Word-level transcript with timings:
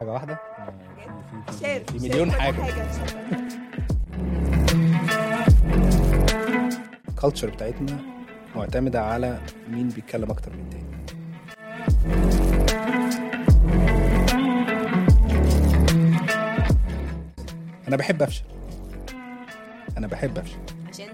حاجة 0.00 0.12
واحدة؟ 0.12 0.38
في- 1.60 1.84
في- 1.84 1.98
مليون 2.08 2.32
حاجة. 2.32 2.56
الكالتشر 7.08 7.50
بتاعتنا 7.50 7.98
معتمدة 8.56 9.02
على 9.04 9.38
مين 9.70 9.88
بيتكلم 9.88 10.30
أكتر 10.30 10.52
من 10.52 10.60
التاني 10.64 10.88
أنا 17.88 17.96
بحب 17.96 18.22
أفشل. 18.22 18.44
أنا 19.98 20.06
بحب 20.06 20.38
أفشل. 20.38 20.58
عشان 20.88 21.06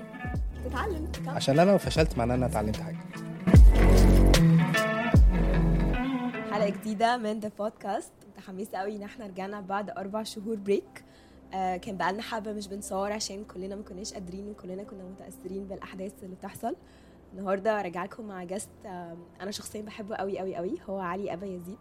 تتعلم. 0.65 1.09
عشان 1.27 1.59
أنا 1.59 1.71
لو 1.71 1.79
فشلت 1.79 2.19
معناه 2.19 2.35
إن 2.35 2.43
أنا 2.43 2.53
اتعلمت 2.53 2.77
حاجة. 2.81 2.97
حلقة 6.53 6.69
جديدة 6.69 7.17
من 7.17 7.41
The 7.41 7.51
Podcast 7.59 8.13
متحمسه 8.45 8.79
قوي 8.79 8.97
ان 8.97 9.03
إحنا 9.03 9.27
رجعنا 9.27 9.61
بعد 9.61 9.91
أربع 9.91 10.23
شهور 10.23 10.57
break 10.57 11.05
آه 11.55 11.77
كان 11.77 11.97
بقالنا 11.97 12.23
حبة 12.23 12.53
مش 12.53 12.69
بنصور 12.69 13.13
عشان 13.13 13.45
كلنا 13.45 13.77
ما 13.77 13.83
كناش 13.83 14.13
قادرين 14.15 14.49
وكلنا 14.49 14.83
كنا 14.83 15.05
متأثرين 15.05 15.65
بالأحداث 15.65 16.13
اللي 16.25 16.37
بتحصل. 16.37 16.77
النهارده 17.33 17.83
راجع 17.83 18.05
لكم 18.05 18.25
مع 18.29 18.45
guest 18.45 18.69
آه 18.87 19.17
أنا 19.41 19.51
شخصيا 19.51 19.83
بحبه 19.83 20.17
قوي 20.17 20.39
قوي 20.39 20.57
قوي. 20.57 20.79
هو 20.89 20.99
علي 20.99 21.33
أبا 21.33 21.47
يزيد. 21.47 21.79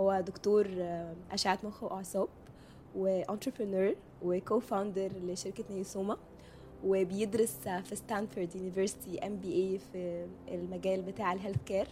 هو 0.00 0.20
دكتور 0.20 0.66
آه 0.78 1.14
أشعة 1.32 1.58
مخ 1.64 1.82
وأعصاب 1.82 2.28
و 2.96 3.03
entrepreneur 3.03 3.87
و 3.87 3.94
co-founder 4.22 5.10
لشركة 5.22 5.64
Neosoma 5.70 6.16
وبيدرس 6.84 7.56
في 7.84 7.96
Stanford 7.96 8.56
University 8.56 9.26
MBA 9.26 9.78
في 9.78 10.26
المجال 10.48 11.02
بتاع 11.02 11.32
ال 11.32 11.58
healthcare 11.66 11.86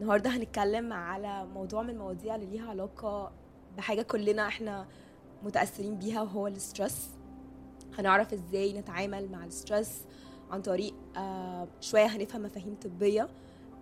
النهارده 0.00 0.30
هنتكلم 0.30 0.92
على 0.92 1.46
موضوع 1.46 1.82
من 1.82 1.90
المواضيع 1.90 2.34
اللي 2.34 2.46
ليها 2.46 2.70
علاقة 2.70 3.32
بحاجة 3.76 4.02
كلنا 4.02 4.48
إحنا 4.48 4.86
متأثرين 5.42 5.96
بيها 5.98 6.22
وهو 6.22 6.46
ال 6.46 6.55
stress 6.55 7.10
هنعرف 7.98 8.32
إزاي 8.32 8.72
نتعامل 8.72 9.30
مع 9.32 9.44
ال 9.44 9.53
stress 9.53 10.04
عن 10.50 10.62
طريق 10.62 10.94
آه 11.16 11.68
شوية 11.80 12.06
هنفهم 12.06 12.42
مفاهيم 12.42 12.74
طبية 12.84 13.28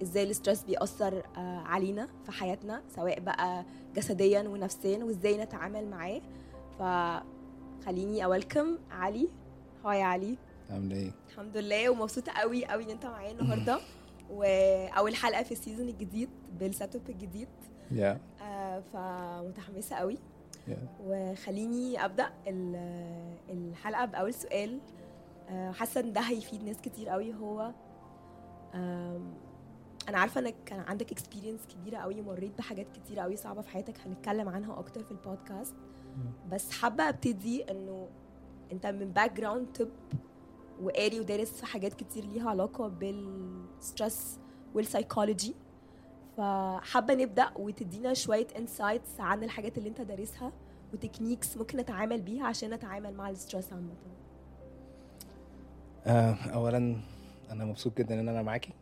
إزاي 0.02 0.22
ال 0.30 0.35
stress 0.35 0.64
بيأثر 0.64 1.22
آه 1.36 1.58
علينا 1.58 2.08
في 2.24 2.33
حياتنا 2.33 2.83
سواء 2.96 3.20
بقى 3.20 3.64
جسديا 3.96 4.40
ونفسيا 4.40 5.05
وازاي 5.05 5.38
نتعامل 5.38 5.90
معاه. 5.90 6.20
فخليني 6.78 8.24
أ 8.24 8.31
welcome 8.31 8.78
علي. 8.90 9.28
hi 9.84 10.02
علي؟ 10.02 10.36
عاملة 10.70 10.96
إيه؟ 10.96 11.10
الحمد 11.28 11.56
لله 11.56 11.90
ومبسوطة 11.90 12.33
قوي 12.33 12.66
قوي 12.66 12.84
إن 12.84 12.90
أنت 12.90 13.06
معايا 13.06 13.33
النهارده. 13.33 13.78
واول 14.33 15.14
حلقة 15.14 15.42
في 15.42 15.52
ال 15.52 15.58
season 15.58 15.88
الجديد 15.88 16.28
بال 16.60 16.96
setup 16.96 17.10
الجديد. 17.11 17.48
يا 17.91 18.20
آه 18.42 18.80
فمتحمسة 18.92 19.97
قوي. 19.97 20.19
يا 20.69 20.77
وخليني 21.06 22.05
أبدأ 22.05 22.30
ال- 22.47 23.36
الحلقة 23.50 24.05
بأول 24.05 24.34
سؤال. 24.34 24.78
آه، 25.48 25.72
حاسة 25.72 26.00
إن 26.00 26.12
ده 26.12 26.20
هيفيد 26.20 26.64
ناس 26.64 26.77
كتير 26.80 27.08
قوي. 27.08 27.34
هو 27.34 27.72
آم، 28.74 29.34
أنا 30.08 30.19
عارفة 30.19 30.41
إنك 30.41 30.55
كان 30.67 30.80
عندك 30.80 31.12
experience 31.12 31.60
كبيرة 31.67 31.96
قوي 31.98 32.22
مريت 32.22 32.58
بحاجات 32.58 32.86
كتير 32.94 33.19
قوي 33.20 33.36
صعبة 33.36 33.61
في 33.61 33.69
حياتك. 33.69 34.00
هنتكلم 34.06 34.48
عنها 34.48 34.78
أكتر 34.78 35.05
في 35.05 35.11
البودكاست 35.11 35.74
بس 36.52 36.70
حابة 36.70 37.08
أبتدي 37.08 37.70
إنه 37.70 38.08
أنت 38.72 38.86
من 38.86 39.12
background 39.12 39.66
طب 39.69 39.89
وقاري 40.83 41.20
ودارس 41.20 41.62
حاجات 41.62 41.94
كتير 41.94 42.25
ليها 42.25 42.50
علاقة 42.50 42.88
بال 42.88 43.26
stress 43.26 44.38
وال 44.74 44.88
psychology 44.88 45.55
فحابة 46.36 47.14
نبدأ 47.14 47.50
وتدينا 47.56 48.14
شوية 48.14 48.47
insights 48.58 49.20
عن 49.20 49.44
الحاجات 49.44 49.78
اللي 49.78 49.89
انت 49.89 50.00
دارسها 50.00 50.52
و 50.92 50.98
techniques 50.98 51.56
ممكن 51.56 51.78
نتعامل 51.78 52.20
بيها 52.22 52.47
عشان 52.47 52.70
نتعامل 52.74 53.14
مع 53.14 53.30
ال 53.30 53.36
stress 53.36 53.72
عامة. 53.72 53.94
آه، 56.06 56.34
اولا 56.55 56.96
أنا 57.51 57.64
مبسوط 57.64 57.98
جدا 57.98 58.20
إن 58.20 58.29
أنا 58.29 58.42
معاكي 58.42 58.73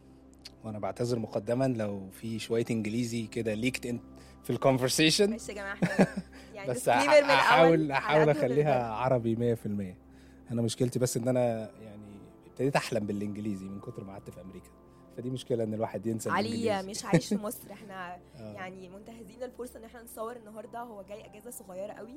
وأنا 0.65 0.79
بعتذر 0.79 1.19
مقدما 1.19 1.65
لو 1.69 2.09
في 2.11 2.39
شوية 2.39 2.65
إنجليزي 2.71 3.27
كده 3.27 3.55
leaked 3.55 3.87
in 3.87 4.01
في 4.43 4.51
ال 4.51 4.57
conversation 4.57 5.31
معلش 5.31 5.49
يا 5.49 5.55
جماعة 5.55 5.77
يعني 6.55 6.71
بس 6.71 6.89
أحاول 6.89 7.91
أحاول 7.93 8.29
أخليها. 8.31 8.93
عربي 8.93 9.57
100% 9.57 10.10
أنا 10.51 10.63
مشكلتي 10.63 10.99
بس 10.99 11.17
إن 11.17 11.29
أنا 11.29 11.71
يعني 11.81 12.21
ابتديت 12.47 12.77
أحلم 12.77 13.07
بالإنجليزي 13.07 13.69
من 13.69 13.81
كتر 13.81 14.05
ما 14.05 14.13
قعدت 14.13 14.31
في 14.31 14.41
أمريكا 14.41 14.71
فدي 15.17 15.31
مشكلة 15.31 15.65
إن 15.65 15.75
الواحد 15.75 16.07
ينسى 16.07 16.31
علي. 16.31 16.83
مش 16.83 17.05
عايش 17.05 17.29
في 17.29 17.37
مصر 17.47 17.73
إحنا 17.73 18.15
آه. 18.37 18.53
يعني 18.53 18.89
منتهزين 18.89 19.43
الفرصة 19.43 19.79
إن 19.79 19.85
إحنا 19.85 20.03
نصور 20.03 20.37
النهارده 20.37 20.79
هو 20.81 21.03
جاي 21.03 21.27
أجازة 21.27 21.51
صغيرة 21.51 21.93
قوي 21.93 22.15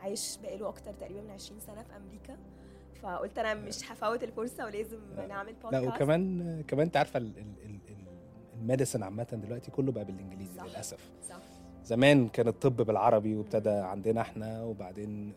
عايش 0.00 0.36
بقاله 0.42 0.68
أكتر 0.68 0.92
تقريبا 0.92 1.20
من 1.20 1.30
20 1.30 1.60
سنة 1.60 1.82
في 1.82 1.96
أمريكا 1.96 2.36
فقلت 3.02 3.38
أنا 3.38 3.54
مش 3.54 3.92
هفوت 3.92 4.24
الفرصة 4.24 4.64
ولازم 4.64 4.98
لا. 5.16 5.26
نعمل 5.26 5.52
لا 5.52 5.70
بودكاست 5.80 5.86
وكمان 6.02 6.62
كمان 6.68 6.86
أنت 6.86 6.96
عارفة 6.96 7.18
ال- 7.18 7.38
ال- 7.38 7.64
ال- 7.64 7.80
ال- 7.88 8.58
الميديسن 8.60 9.02
عامة 9.02 9.26
دلوقتي 9.32 9.70
كله 9.70 9.92
بقى 9.92 10.04
بالإنجليزي 10.04 10.56
صح. 10.56 10.64
للأسف 10.64 11.10
صح 11.28 11.36
زمان 11.84 12.28
كان 12.28 12.48
الطب 12.48 12.76
بالعربي 12.76 13.36
وابتدى 13.36 13.70
عندنا 13.70 14.20
إحنا 14.20 14.62
وبعدين 14.62 15.32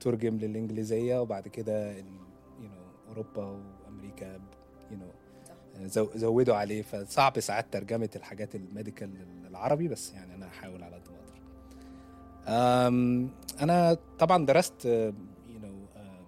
ترجم 0.00 0.36
للإنجليزية 0.36 1.20
وبعد 1.20 1.48
كده 1.48 1.94
know, 1.94 3.08
أوروبا 3.08 3.44
وأمريكا 3.86 4.40
زو- 5.80 6.10
زودوا 6.14 6.54
عليه. 6.54 6.82
فصعب 6.82 7.40
ساعات 7.40 7.66
ترجمة 7.72 8.08
الحاجات 8.16 8.54
الميديكال 8.54 9.10
للعربي 9.48 9.88
بس 9.88 10.12
يعني 10.14 10.34
أنا 10.34 10.48
هحاول 10.48 10.82
على 10.82 10.96
قد 10.96 11.02
ما 11.10 11.16
أقدر. 11.18 11.38
أنا 13.62 13.96
طبعا 14.18 14.46
درست 14.46 14.82
know, 15.62 15.96
آه، 15.96 16.20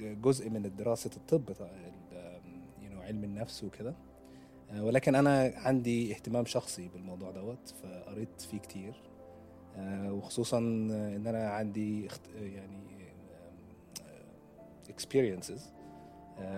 جزء 0.00 0.50
من 0.50 0.70
دراسة 0.76 1.10
الطب 1.16 1.44
know, 2.90 3.04
علم 3.06 3.24
النفس 3.24 3.64
وكده. 3.64 3.94
ولكن 4.80 5.14
أنا 5.14 5.52
عندي 5.56 6.12
اهتمام 6.14 6.44
شخصي 6.44 6.88
بالموضوع 6.88 7.30
دوت 7.30 7.74
فقريت 7.82 8.40
فيه 8.40 8.58
كتير. 8.58 8.94
آه، 9.76 10.12
وخصوصا 10.12 10.58
آه، 10.58 11.16
إن 11.16 11.26
أنا 11.26 11.48
عندي 11.48 12.08
آه، 12.36 12.40
يعني 12.40 12.84
experiences 14.88 15.72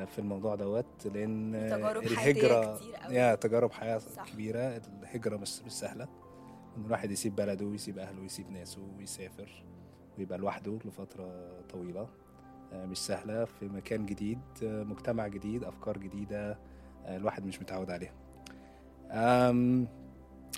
في 0.07 0.19
الموضوع 0.19 0.55
دوت 0.55 1.07
لأن 1.07 1.55
آه، 1.55 1.77
تجارب 1.77 2.03
الهجرة 2.03 2.77
كتير 2.77 2.95
قوي. 2.97 3.15
يا 3.15 3.35
تجارب 3.35 3.73
حياة 3.73 3.99
صح. 3.99 4.33
كبيرة. 4.33 4.77
الهجرة 5.03 5.37
مش 5.37 5.63
مش 5.63 5.73
سهلة. 5.73 6.09
إن 6.77 6.85
الواحد 6.85 7.11
يسيب 7.11 7.37
بلده 7.37 7.65
ويسيب 7.67 7.99
أهله 7.99 8.21
ويسيب 8.21 8.51
ناسه 8.51 8.81
ويسافر 8.99 9.65
ويبقى 10.19 10.39
لوحده 10.39 10.79
لفترة 10.85 11.61
طويلة. 11.71 12.09
آه، 12.73 12.87
مش 12.87 12.99
سهلة. 12.99 13.45
في 13.45 13.69
مكان 13.69 14.07
جديد 14.07 14.41
آه، 14.63 14.83
مجتمع 14.83 15.27
جديد 15.27 15.65
أفكار 15.65 15.99
جديدة 15.99 16.51
آه، 16.53 16.59
الواحد 17.07 17.47
مش 17.47 17.61
متعود 17.63 17.91
عليها. 17.91 18.13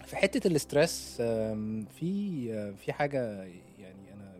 في 0.04 0.16
حتة 0.16 0.46
ال 0.48 0.58
stress 0.58 1.16
في 1.90 2.72
في 2.76 2.92
حاجة 2.92 3.42
يعني 3.78 4.12
أنا 4.14 4.32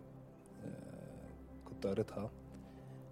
آه، 0.65 1.29
كنت 1.65 1.87
قريتها. 1.87 2.31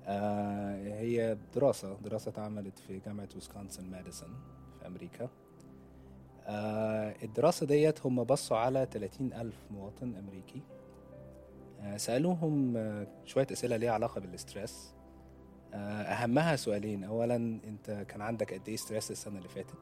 آه، 0.07 1.01
هي 1.01 1.37
دراسة 1.55 1.97
دراسة 2.05 2.29
اتعملت 2.29 2.79
في 2.79 2.99
جامعة 3.07 3.29
ويسكونسن 3.35 3.91
ماديسون 3.91 4.35
في 4.81 4.87
أمريكا. 4.87 5.29
آه، 6.47 7.15
الدراسة 7.23 7.67
ديت 7.67 8.07
هم 8.07 8.25
بصوا 8.25 8.57
على 8.57 8.87
30 8.93 9.33
ألف 9.33 9.57
مواطن 9.71 10.15
أمريكي. 10.15 10.61
سألوهم 11.97 12.77
آه، 12.77 13.07
شوية 13.25 13.47
أسئلة 13.53 13.77
ليها 13.77 13.91
علاقة 13.93 14.21
بال 14.21 14.39
stress 14.39 14.95
آه، 15.75 16.03
أهمها 16.03 16.57
سؤالين. 16.57 17.05
أولا 17.05 17.37
أنت 17.37 18.05
كان 18.09 18.21
عندك 18.21 18.55
قد 18.55 18.69
إيه 18.69 18.77
stress 18.77 19.11
السنة 19.11 19.39
اللي 19.39 19.49
فاتت؟ 19.49 19.79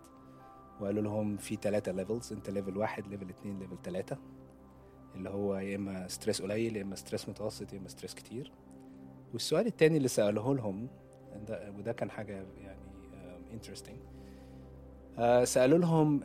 وقالوا 0.81 1.03
لهم 1.03 1.37
في 1.37 1.57
ثلاثة 1.57 1.93
levels 1.93 2.33
أنت 2.33 2.51
level 2.51 2.77
واحد 2.77 3.07
level 3.07 3.29
اتنين 3.31 3.59
level 3.59 3.77
ثلاثة 3.85 4.19
اللي 5.15 5.31
هو 5.31 5.57
يا 5.57 5.77
إما 5.77 6.09
stress 6.09 6.43
قليل 6.43 6.77
يا 6.77 6.83
إما 6.83 6.97
stress 6.97 7.29
متوسط 7.29 7.73
يا 7.73 7.79
إما 7.79 7.89
stress 7.89 8.15
كتير. 8.15 8.53
والسؤال 9.33 9.67
التاني 9.67 9.97
اللي 9.97 10.09
سألوه 10.09 10.55
لهم 10.55 10.89
ده 11.49 11.71
وده 11.79 11.93
كان 11.93 12.11
حاجة 12.11 12.47
يعني 12.61 12.79
interesting 13.53 13.97
سألوا 15.45 15.79
لهم 15.79 16.21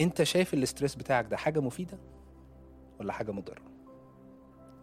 أنت 0.00 0.22
شايف 0.22 0.54
ال 0.54 0.60
stress 0.60 0.94
بتاعك 0.94 1.26
ده 1.26 1.36
حاجة 1.36 1.60
مفيدة 1.60 1.98
ولا 3.00 3.12
حاجة 3.12 3.32
مضرة؟ 3.32 3.62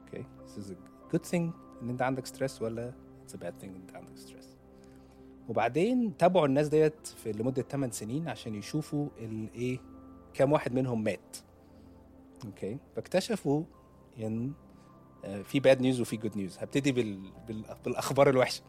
okay 0.06 0.26
this 0.48 0.58
is 0.60 0.72
a 0.72 1.16
good 1.16 1.32
thing 1.32 1.52
إن 1.82 1.90
أنت 1.90 2.02
عندك 2.02 2.26
stress 2.26 2.62
ولا 2.62 2.94
bad 3.38 3.64
thing 3.64 3.68
ان 3.68 3.76
انت 3.76 3.96
عندك 3.96 4.18
stress 4.18 4.58
وبعدين 5.50 6.18
تابعوا 6.18 6.46
الناس 6.46 6.68
ديت 6.68 7.08
في 7.08 7.32
لمدة 7.32 7.62
8 7.62 7.94
سنين 7.94 8.28
عشان 8.28 8.56
يشوفوا 8.56 9.08
الايه 9.20 9.80
كام 10.34 10.52
واحد 10.52 10.74
منهم 10.74 11.04
مات. 11.04 11.38
okay 12.46 12.78
فاكتشفوا 12.96 13.64
إن 14.20 14.52
آه، 15.26 15.42
في 15.42 15.60
bad 15.60 15.82
news 15.82 16.02
وفي 16.02 16.18
good 16.18 16.38
news 16.38 16.58
هبتدي 16.58 16.92
بال... 16.92 17.32
بال... 17.48 17.66
بالأخبار 17.86 18.30
الوحشة. 18.30 18.64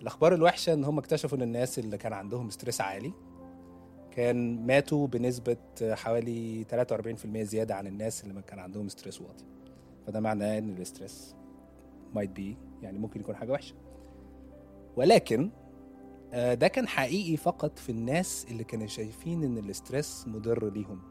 الأخبار 0.00 0.34
الوحشة 0.34 0.72
إن 0.72 0.84
هم 0.84 0.98
اكتشفوا 0.98 1.38
إن 1.38 1.42
الناس 1.42 1.78
اللي 1.78 1.98
كان 1.98 2.12
عندهم 2.12 2.50
stress 2.50 2.80
عالي 2.80 3.12
كان 4.10 4.66
ماتوا 4.66 5.06
بنسبة 5.06 5.56
حوالي 5.82 6.64
43% 7.34 7.38
زيادة 7.38 7.74
عن 7.74 7.86
الناس 7.86 8.22
اللي 8.22 8.34
ما 8.34 8.40
كان 8.40 8.58
عندهم 8.58 8.88
stress 8.88 9.20
واطي. 9.20 9.44
فده 10.06 10.20
معناه 10.20 10.58
إن 10.58 10.68
ال 10.68 10.77
stress 10.77 11.34
might 12.14 12.38
be 12.38 12.56
يعني 12.82 12.98
ممكن 12.98 13.20
يكون 13.20 13.36
حاجة 13.36 13.52
وحشة. 13.52 13.74
ولكن 15.00 15.50
آه، 16.32 16.54
ده 16.54 16.68
كان 16.68 16.88
حقيقي 16.88 17.36
فقط 17.36 17.78
في 17.78 17.92
الناس 17.92 18.46
اللي 18.50 18.64
كانوا 18.64 18.86
شايفين 18.86 19.44
إن 19.44 19.58
ال 19.58 19.67
stress 19.67 20.24
مضر 20.28 20.70
ليهم. 20.72 21.02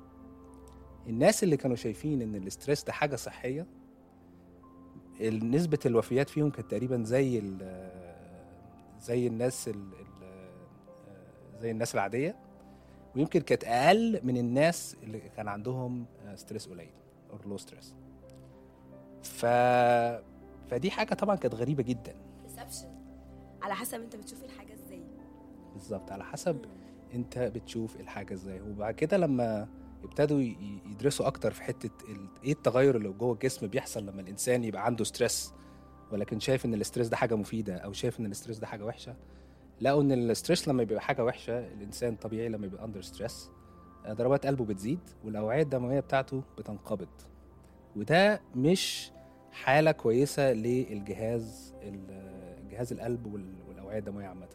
الناس 1.07 1.43
اللي 1.43 1.57
كانوا 1.57 1.75
شايفين 1.75 2.21
إن 2.21 2.35
ال 2.35 2.42
stress 2.42 2.83
ده 2.83 2.93
حاجة 2.93 3.15
صحية 3.15 3.65
نسبة 5.21 5.79
الوفيات 5.85 6.29
فيهم 6.29 6.49
كانت 6.49 6.71
تقريبا 6.71 7.03
زي 7.03 7.39
ال- 7.39 7.89
زي 9.01 9.27
الناس 9.27 9.67
ال 9.67 9.75
ال 9.75 10.29
زي 11.61 11.71
الناس 11.71 11.95
العادية 11.95 12.35
ويمكن 13.15 13.39
كانت 13.41 13.63
أقل 13.63 14.19
من 14.23 14.37
الناس 14.37 14.95
اللي 15.03 15.19
كان 15.19 15.47
عندهم 15.47 16.05
stress 16.35 16.67
قليل 16.67 16.89
or 17.31 17.47
low 17.47 17.57
stress 17.57 17.93
ف 19.23 19.45
فدي 20.71 20.91
حاجة 20.91 21.13
طبعا 21.13 21.35
كانت 21.35 21.55
غريبة 21.55 21.83
جدا. 21.83 22.15
على 23.61 23.75
حسب 23.75 24.01
انت 24.01 24.15
بتشوف 24.15 24.43
الحاجة 24.43 24.73
إزاي. 24.73 25.03
بالظبط 25.73 26.11
على 26.11 26.23
حسب 26.23 26.65
انت 27.13 27.37
بتشوف 27.39 27.95
الحاجة 27.99 28.33
إزاي. 28.33 28.61
وبعد 28.61 28.93
كده 28.93 29.17
لما 29.17 29.67
ابتدوا 30.03 30.41
يدرسوا 30.91 31.27
أكتر 31.27 31.51
في 31.51 31.63
حتة 31.63 31.89
إيه 32.43 32.51
التغير 32.51 32.95
اللي 32.97 33.09
جوه 33.09 33.33
الجسم 33.33 33.67
بيحصل 33.67 34.05
لما 34.05 34.21
الانسان 34.21 34.63
يبقى 34.63 34.85
عنده 34.85 35.03
stress 35.03 35.53
ولكن 36.11 36.39
شايف 36.39 36.65
ان 36.65 36.73
ال 36.73 36.78
stress 36.78 37.07
ده 37.07 37.17
حاجة 37.17 37.35
مفيدة 37.35 37.75
أو 37.77 37.93
شايف 37.93 38.19
ان 38.19 38.25
ال 38.25 38.30
stress 38.30 38.57
ده 38.59 38.67
حاجة 38.67 38.85
وحشة 38.85 39.15
لقوا 39.81 40.01
ان 40.01 40.11
ال 40.11 40.19
stress 40.19 40.67
لما 40.67 40.83
بيبقى 40.83 41.01
حاجة 41.01 41.25
وحشة 41.25 41.59
الانسان 41.59 42.15
طبيعي 42.15 42.49
لما 42.49 42.65
يبقى 42.67 42.85
under 42.85 43.01
stress 43.01 43.49
ضربات 44.09 44.45
قلبه 44.45 44.65
بتزيد 44.65 44.99
والأوعية 45.25 45.61
الدموية 45.61 45.99
بتاعته 45.99 46.43
بتنقبض. 46.57 47.07
وده 47.95 48.41
مش 48.55 49.11
حالة 49.51 49.91
كويسة 49.91 50.53
للجهاز 50.53 51.73
جهاز 52.79 52.93
القلب 52.93 53.33
وال- 53.33 53.55
والأوعية 53.67 53.99
الدموية 53.99 54.25
عامة. 54.25 54.47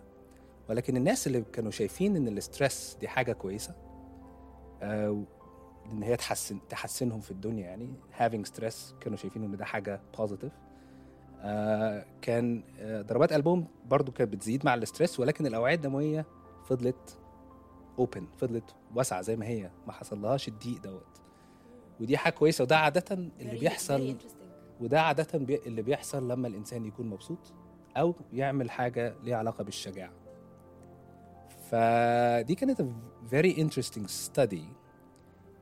ولكن 0.68 0.96
الناس 0.96 1.26
اللي 1.26 1.42
كانوا 1.52 1.70
شايفين 1.70 2.16
إن 2.16 2.28
ال 2.28 2.38
stress 2.38 2.96
دي 3.00 3.08
حاجة 3.08 3.32
كويسة 3.32 3.74
آه 4.82 5.22
إن 5.92 6.02
هي 6.02 6.16
تحسن 6.16 6.58
تحسنهم 6.68 7.20
في 7.20 7.30
الدنيا 7.30 7.64
يعني 7.66 7.94
having 8.18 8.48
stress 8.48 8.94
كانوا 9.00 9.16
شايفين 9.18 9.44
إن 9.44 9.56
ده 9.56 9.64
حاجة 9.64 10.00
positive. 10.16 10.50
آه 11.40 12.04
كان 12.22 12.62
آه 12.78 13.02
ضربات 13.02 13.32
قلبهم 13.32 13.66
برضو 13.86 14.12
كانت 14.12 14.32
بتزيد 14.32 14.64
مع 14.66 14.74
ال 14.74 14.81
stress 14.81 15.20
ولكن 15.20 15.46
الأوعية 15.46 15.74
الدموية 15.74 16.26
فضلت 16.66 17.18
open 17.98 18.26
فضلت 18.36 18.74
واسعة 18.94 19.20
زي 19.22 19.36
ما 19.36 19.46
هي. 19.46 19.70
ما 19.86 19.92
حصلهاش 19.92 20.48
الضيق 20.48 20.82
دوت. 20.82 21.06
ودي 22.00 22.16
حاجة 22.16 22.32
كويسة 22.32 22.64
وده 22.64 22.76
عادة 22.78 23.04
اللي 23.14 23.58
بيحصل. 23.60 24.16
وده 24.80 25.00
عادة 25.02 25.38
بي... 25.38 25.56
اللي 25.66 25.82
بيحصل 25.82 26.28
لما 26.30 26.48
الإنسان 26.48 26.84
يكون 26.84 27.06
مبسوط. 27.06 27.38
أو 27.96 28.14
يعمل 28.32 28.70
حاجة 28.70 29.14
ليها 29.22 29.36
علاقة 29.36 29.64
بالشجاعة. 29.64 30.12
فدي 31.70 32.54
كانت 32.54 32.82
a 32.82 32.84
very 33.34 33.56
interesting 33.56 34.06
study 34.08 34.62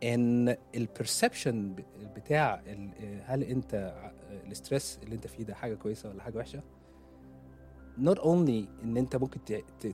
إن 0.05 0.57
ال 0.75 0.84
perception 0.84 1.77
بتاع 2.17 2.63
هل 3.25 3.43
أنت 3.43 3.75
ع- 3.75 4.13
ال 4.47 4.54
stress 4.54 4.99
اللي 5.03 5.15
أنت 5.15 5.27
فيه 5.27 5.45
ده 5.45 5.55
حاجة 5.55 5.75
كويسة 5.75 6.09
ولا 6.09 6.23
حاجة 6.23 6.39
وحشة؟ 6.39 6.63
not 8.01 8.19
only 8.19 8.69
إن 8.85 8.97
أنت 8.97 9.17
ممكن 9.17 9.41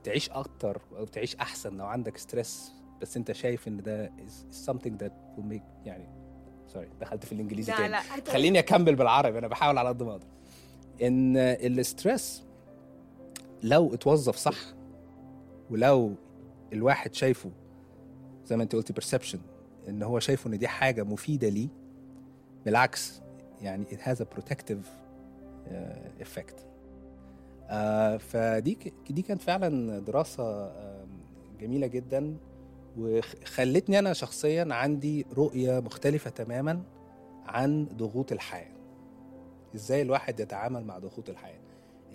تعيش 0.03 0.29
أكتر 0.29 0.81
أو 0.97 1.05
تعيش 1.05 1.35
أحسن 1.35 1.77
لو 1.77 1.85
عندك 1.85 2.17
stress 2.17 2.71
بس 3.01 3.17
أنت 3.17 3.31
شايف 3.31 3.67
إن 3.67 3.77
ده 3.81 4.07
is 4.07 4.55
something 4.69 4.93
that 5.03 5.11
will 5.37 5.53
make 5.53 5.85
يعني 5.85 6.09
sorry 6.67 6.89
دخلت 7.01 7.25
في 7.25 7.31
الإنجليزي 7.31 7.71
لا 7.71 7.77
تاني. 7.77 7.89
لا 7.91 8.01
خليني 8.31 8.59
أكمل 8.59 8.95
بالعربي 8.95 9.37
أنا 9.39 9.47
بحاول 9.47 9.77
على 9.77 9.89
قد 9.89 10.03
ما 10.03 10.11
أقدر. 10.11 10.27
إن 11.01 11.37
ال 11.37 11.52
stress 11.52 12.43
لو 13.63 13.93
اتوظف 13.93 14.35
صح 14.35 14.57
ولو 15.71 16.13
الواحد 16.73 17.13
شايفه 17.13 17.51
زي 18.45 18.57
ما 18.57 18.63
انت 18.63 18.75
قلتي 18.75 18.93
perception 18.93 19.37
إن 19.89 20.03
هو 20.03 20.19
شايفه 20.19 20.47
إن 20.49 20.57
دي 20.57 20.67
حاجة 20.67 21.03
مفيدة 21.03 21.49
ليه 21.49 21.67
بالعكس 22.65 23.21
يعني 23.61 23.85
it 23.85 23.99
has 24.09 24.17
a 24.21 24.25
protective 24.37 24.85
uh, 25.67 26.23
effect. 26.23 26.55
آه 27.69 28.17
فدي 28.17 28.77
دي 29.09 29.21
كانت 29.21 29.41
فعلا 29.41 29.99
دراسة 29.99 30.67
آم، 30.67 31.07
جميلة 31.59 31.87
جدا 31.87 32.37
وخلتني 32.97 33.99
أنا 33.99 34.13
شخصيا 34.13 34.67
عندي 34.73 35.25
رؤية 35.33 35.79
مختلفة 35.79 36.29
تماما 36.29 36.81
عن 37.45 37.85
ضغوط 37.97 38.31
الحياة. 38.31 38.78
إزاي 39.75 40.01
الواحد 40.01 40.39
يتعامل 40.39 40.83
مع 40.83 40.97
ضغوط 40.99 41.29
الحياة. 41.29 41.59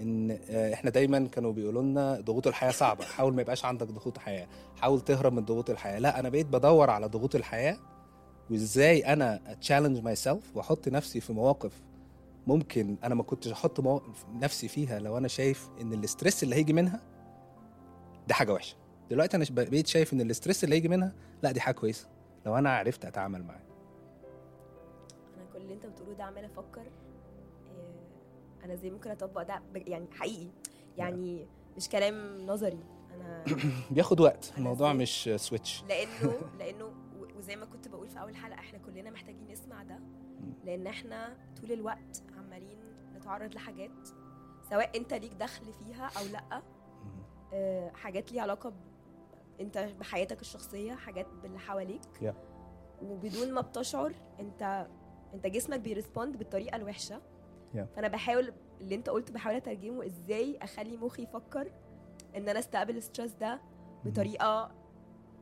إن 0.00 0.38
آه، 0.50 0.74
إحنا 0.74 0.90
دايما 0.90 1.26
كانوا 1.26 1.52
بيقولوا 1.52 1.82
لنا 1.82 2.20
ضغوط 2.20 2.46
الحياة 2.46 2.70
صعبة. 2.70 3.04
حاول 3.04 3.34
ما 3.34 3.42
يبقاش 3.42 3.64
عندك 3.64 3.86
ضغوط 3.86 4.18
حياة. 4.18 4.48
حاول 4.76 5.00
تهرب 5.00 5.32
من 5.32 5.44
ضغوط 5.44 5.70
الحياة. 5.70 5.98
لا 5.98 6.20
أنا 6.20 6.28
بقيت 6.28 6.46
بدور 6.46 6.90
على 6.90 7.06
ضغوط 7.06 7.34
الحياة 7.34 7.78
وإزاي 8.50 9.12
أنا 9.12 9.40
أ 9.52 9.98
challenge 9.98 10.16
myself 10.16 10.56
وأحط 10.56 10.88
نفسي 10.88 11.20
في 11.20 11.32
مواقف 11.32 11.72
ممكن 12.46 12.96
أنا 13.04 13.14
ما 13.14 13.22
كنتش 13.22 13.52
أحط 13.52 13.80
نفسي 14.34 14.68
فيها 14.68 14.98
لو 14.98 15.18
أنا 15.18 15.28
شايف 15.28 15.68
إن 15.80 15.92
ال 15.92 15.99
stress 15.99 16.42
اللي 16.42 16.54
هيجي 16.56 16.72
منها 16.72 17.00
ده 18.28 18.34
حاجة 18.34 18.52
وحشة. 18.52 18.76
دلوقتي 19.10 19.36
أنا 19.36 19.44
بقيت 19.50 19.86
شايف 19.86 20.12
إن 20.12 20.20
ال 20.20 20.26
stress 20.26 20.64
اللي 20.64 20.76
هيجي 20.76 20.88
منها 20.88 21.12
لا 21.42 21.52
دي 21.52 21.60
حاجة 21.60 21.74
كويسة. 21.74 22.08
لو 22.46 22.58
أنا 22.58 22.76
عرفت 22.76 23.04
أتعامل 23.04 23.42
معاه. 23.42 23.60
أنا 25.36 25.44
كل 25.52 25.58
اللي 25.58 25.74
أنت 25.74 25.86
بتقوله 25.86 26.12
ده 26.12 26.24
عمال 26.24 26.44
أفكر 26.44 26.82
أنا 28.64 28.74
إزاي 28.74 28.90
ممكن 28.90 29.10
أطبق 29.10 29.42
ده 29.42 29.62
يعني 29.74 30.06
حقيقي. 30.12 30.48
يعني 30.96 31.46
مش 31.76 31.88
كلام 31.88 32.46
نظري. 32.46 32.78
أنا 33.14 33.44
بياخد 33.90 34.20
وقت. 34.20 34.52
الموضوع؟ 34.58 34.92
مش 34.92 35.30
switch 35.36 35.84
لأنه 35.88 36.34
لأنه 36.58 36.92
وزي 37.36 37.56
ما 37.56 37.66
كنت 37.66 37.88
بقول 37.88 38.08
في 38.08 38.20
أول 38.20 38.36
حلقة 38.36 38.58
إحنا 38.58 38.78
كلنا 38.78 39.10
محتاجين 39.10 39.48
نسمع 39.48 39.82
ده. 39.82 39.98
لأن 40.64 40.86
إحنا 40.86 41.36
طول 41.60 41.72
الوقت 41.72 42.22
عمالين 42.38 42.78
نتعرض 43.16 43.54
لحاجات 43.54 44.08
سواء 44.70 44.96
أنت 44.96 45.14
ليك 45.14 45.32
دخل 45.32 45.72
فيها 45.72 46.10
أو 46.18 46.24
لأ. 46.32 46.62
آه، 47.52 47.90
حاجات 47.90 48.32
ليها 48.32 48.42
علاقة 48.42 48.70
ب... 48.70 48.74
أنت 49.60 49.78
بحياتك 49.78 50.40
الشخصية 50.40 50.92
حاجات 50.94 51.26
باللي 51.42 51.58
حواليك. 51.58 52.00
Yeah. 52.22 52.34
وبدون 53.02 53.52
ما 53.52 53.60
بتشعر 53.60 54.12
أنت 54.40 54.86
أنت 55.34 55.46
جسمك 55.46 55.80
بي 55.80 55.93
respond 55.93 56.36
بالطريقة 56.36 56.76
الوحشة. 56.76 57.20
Yeah. 57.74 57.78
فانا 57.96 58.08
بحاول 58.08 58.52
اللي 58.80 58.94
انت 58.94 59.08
قلته 59.10 59.32
بحاول 59.32 59.56
اترجمه 59.56 60.06
إزاي 60.06 60.58
اخلي 60.62 60.96
مخي 60.96 61.22
يفكر 61.22 61.70
ان 62.36 62.48
أنا 62.48 62.58
استقبل 62.58 62.96
ال 62.96 63.01
stress 63.01 63.32
ده 63.40 63.60
بطريقة 64.04 64.70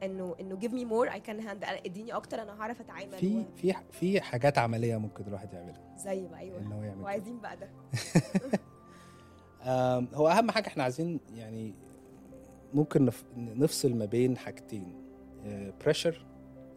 انه 0.02 0.36
انه 0.40 0.58
give 0.60 0.70
me 0.72 0.84
more 0.90 1.12
I 1.14 1.18
can 1.28 1.46
handle 1.46 1.84
اديني 1.86 2.12
أكتر 2.12 2.42
أنا 2.42 2.60
هعرف 2.60 2.80
اتعامل 2.80 3.12
في 3.18 3.44
في 3.56 3.74
في 3.90 4.20
حاجات 4.20 4.58
عملية 4.58 4.96
ممكن 4.96 5.24
الواحد 5.26 5.52
يعملها. 5.52 5.96
زي 5.96 6.28
ما 6.28 6.38
أيوه 6.38 6.62
هو 6.62 6.82
يعمل. 6.82 7.02
وعايزين 7.02 7.40
بقى 7.40 7.56
ده. 7.56 7.70
هو 10.14 10.28
أهم 10.28 10.50
حاجة 10.50 10.66
إحنا 10.66 10.82
عايزين 10.82 11.20
يعني 11.34 11.74
ممكن 12.74 13.10
نف- 13.10 13.24
نفصل 13.36 13.94
ما 13.94 14.04
بين 14.04 14.36
حاجتين 14.38 15.02
pressure 15.84 16.26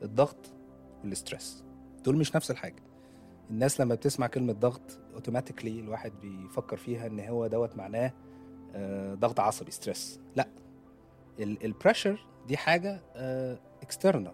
الضغط 0.03 0.51
وال 1.03 1.18
stress 1.18 1.63
دول 2.03 2.17
مش 2.17 2.35
نفس 2.35 2.51
الحاجة. 2.51 2.83
الناس 3.49 3.81
لما 3.81 3.95
بتسمع 3.95 4.27
كلمة 4.27 4.53
ضغط 4.53 4.99
automatically 5.13 5.79
الواحد 5.79 6.11
بيفكر 6.21 6.77
فيها 6.77 7.07
إن 7.07 7.19
هو 7.19 7.47
دوت 7.47 7.75
معناه 7.75 8.13
آه، 8.75 9.13
ضغط 9.13 9.39
عصبي 9.39 9.71
stress 9.71 10.19
لا. 10.35 10.47
ال 11.39 11.49
pressure 11.49 12.25
دي 12.47 12.57
حاجة 12.57 13.01
external 13.81 14.33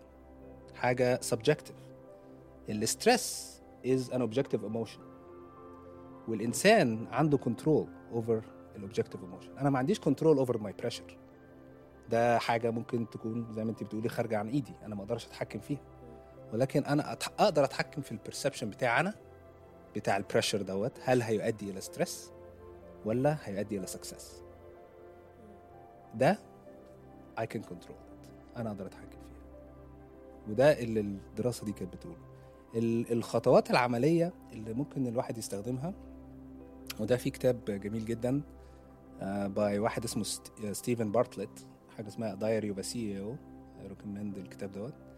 حاجة 0.76 1.20
subjective 1.22 1.76
ال 2.70 2.81
stress 2.81 3.52
is 3.86 4.12
an 4.14 4.20
objective 4.22 4.60
emotion. 4.74 5.00
والإنسان 6.28 7.08
عنده 7.12 7.38
control 7.38 7.88
over 8.12 8.44
ال 8.76 8.80
objective 8.80 9.22
emotion 9.24 9.58
أنا 9.58 9.70
ما 9.70 9.80
عنديش 9.80 10.00
control 10.00 10.38
over 10.38 10.58
my 10.58 10.74
pressure 10.74 11.18
ده 12.10 12.40
حاجة 12.40 12.72
ممكن 12.72 13.10
تكون 13.10 13.52
زي 13.54 13.64
ما 13.64 13.70
أنت 13.72 13.84
بتقولي 13.84 14.10
خارجة 14.10 14.38
عن 14.38 14.48
إيدي. 14.50 14.74
أنا 14.86 14.96
ما 14.96 15.02
أقدرش 15.02 15.26
أتحكم 15.28 15.60
فيها. 15.60 15.82
ولكن 16.54 16.86
أنا. 16.86 17.12
أقدر 17.40 17.64
أتحكم 17.64 18.02
في 18.02 18.12
ال 18.12 18.17
perception 18.17 18.70
بتاعي 18.70 19.00
أنا 19.00 19.14
بتاع 19.96 20.18
ال 20.18 20.23
pressure 20.23 20.62
دوت 20.62 20.92
هل 21.04 21.22
هيؤدي 21.22 21.70
إلى 21.70 21.82
stress 21.82 22.32
ولا 23.06 23.38
هيؤدي 23.44 23.78
إلى 23.78 23.88
success 23.88 24.42
ده 26.16 26.32
I 26.32 26.40
can 27.40 27.60
control 27.60 27.92
it. 27.92 28.58
أنا 28.58 28.70
أقدر 28.70 28.86
أتحكم 28.86 29.10
فيها 29.10 29.32
وده 30.50 30.80
اللي 30.80 31.00
الدراسة 31.00 31.66
دي 31.66 31.72
كانت 31.72 31.94
بتقوله. 31.96 32.18
ال- 32.76 33.12
الخطوات 33.12 33.72
العملية 33.72 34.34
اللي 34.54 34.74
ممكن 34.74 35.08
الواحد 35.08 35.38
يستخدمها 35.38 35.94
وده 37.00 37.18
في 37.18 37.30
كتاب 37.30 37.66
جميل 37.66 38.06
جدا 38.06 38.42
by 39.48 39.80
واحد 39.80 40.04
اسمه 40.04 40.24
ست- 40.24 40.52
ستيفن 40.72 41.12
بارتليت 41.12 41.68
حاجة 41.98 42.08
اسمها 42.08 42.34
Diary 42.36 42.70
of 42.70 42.86
a 42.86 43.20
CEO 43.20 43.36
recommend 43.88 44.38
الكتاب 44.38 44.72
دوت. 44.72 44.94
آه 44.94 45.11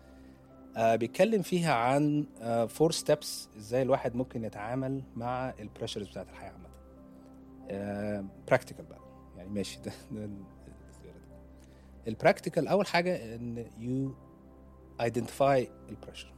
بيتكلم 0.78 1.42
فيها 1.42 1.74
عن 1.74 2.26
four 2.70 2.92
uh, 2.92 2.96
steps 2.96 3.50
إزاي 3.58 3.82
الواحد 3.82 4.16
ممكن 4.16 4.44
يتعامل 4.44 5.04
مع 5.16 5.54
ال 5.60 5.65
pressures 5.65 6.08
بتاعت 6.08 6.30
الحياة 6.30 6.52
عامة. 6.52 6.70
practical 8.48 8.86
بقى. 8.86 9.00
يعني 9.38 9.50
ماشي 9.50 9.80
ده, 9.82 9.92
ده 10.12 10.30
ال 12.08 12.14
practical 12.14 12.68
أول 12.68 12.88
حاجة 12.88 13.36
إن 13.36 13.66
you 13.80 14.16
identify 15.02 15.70
ال 15.90 15.95
pressure 15.95 16.34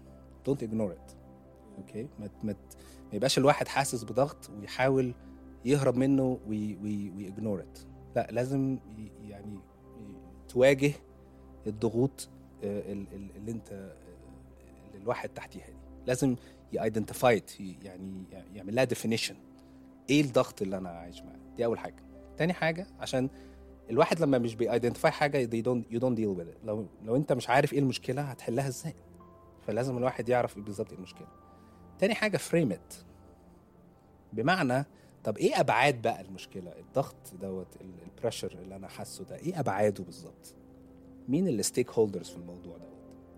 don't 0.46 0.64
ignore 0.64 0.92
it 0.92 1.12
okay 1.78 2.08
ما 2.20 2.30
ما 2.44 2.56
يبقاش 3.13 3.38
الواحد 3.38 3.68
حاسس 3.68 4.04
بضغط 4.04 4.50
ويحاول 4.50 5.13
يهرب 5.65 5.96
منه 5.96 6.39
وي 6.48 6.75
ignore 6.75 7.60
it 7.62 7.80
لا 8.15 8.27
لازم 8.32 8.80
يعني 9.24 9.60
تواجه 10.50 10.92
الضغوط 11.68 12.30
اللي 12.63 13.51
أنت 13.51 13.96
الواحد 15.06 15.30
تحتيها 15.30 15.68
دي. 15.68 15.78
لازم 16.08 16.36
ي 16.74 16.81
identify 16.81 17.44
يعني 17.84 18.24
يعمل 18.54 18.76
لها 18.76 18.84
definition 18.84 19.36
إيه 20.10 20.22
الضغط 20.22 20.62
اللي 20.62 20.78
أنا 20.78 20.90
عايش 20.90 21.22
معاه؟ 21.22 21.40
دي 21.56 21.66
أول 21.66 21.80
حاجة. 21.80 22.04
تاني 22.38 22.54
حاجة 22.54 22.88
عشان 23.00 23.30
الواحد 23.90 24.20
لما 24.20 24.38
مش 24.38 24.56
بي 24.56 24.67
identify 24.67 25.12
حاجة 25.12 25.46
they 25.46 25.64
don't 25.66 25.96
you 25.96 26.00
don't 26.00 26.16
deal 26.18 26.40
with 26.40 26.48
it. 26.56 26.66
لو 26.66 26.86
لو 27.04 27.16
انت 27.16 27.34
مش 27.34 27.50
عارف 27.50 27.74
إيه 27.74 27.80
المشكلة 27.80 28.22
هتحلها 28.22 28.68
إزاي؟ 28.68 28.94
فلازم 29.68 29.98
الواحد 29.98 30.30
يعرف 30.30 30.60
بالظبط 30.60 30.90
إيه 30.92 30.98
المشكلة. 30.98 31.28
تاني 32.00 32.16
حاجة 32.16 32.38
frame 32.38 32.72
it 32.72 32.94
بمعنى 34.34 34.86
طب 35.24 35.38
إيه 35.38 35.60
أبعاد 35.60 36.02
بقى 36.02 36.22
المشكلة؟ 36.22 36.72
الضغط 36.80 37.16
دوت 37.42 37.68
ال 37.82 37.89
pressure 37.89 38.52
اللي 38.64 38.76
أنا 38.76 38.88
حاسه 38.88 39.24
ده 39.24 39.36
إيه 39.36 39.60
أبعاده 39.60 40.04
بالظبط؟ 40.04 40.54
مين 41.30 41.48
ال 41.48 41.92
stakeholders 41.92 42.30
في 42.30 42.38
الموضوع 42.38 42.78
دوت؟ 42.78 42.96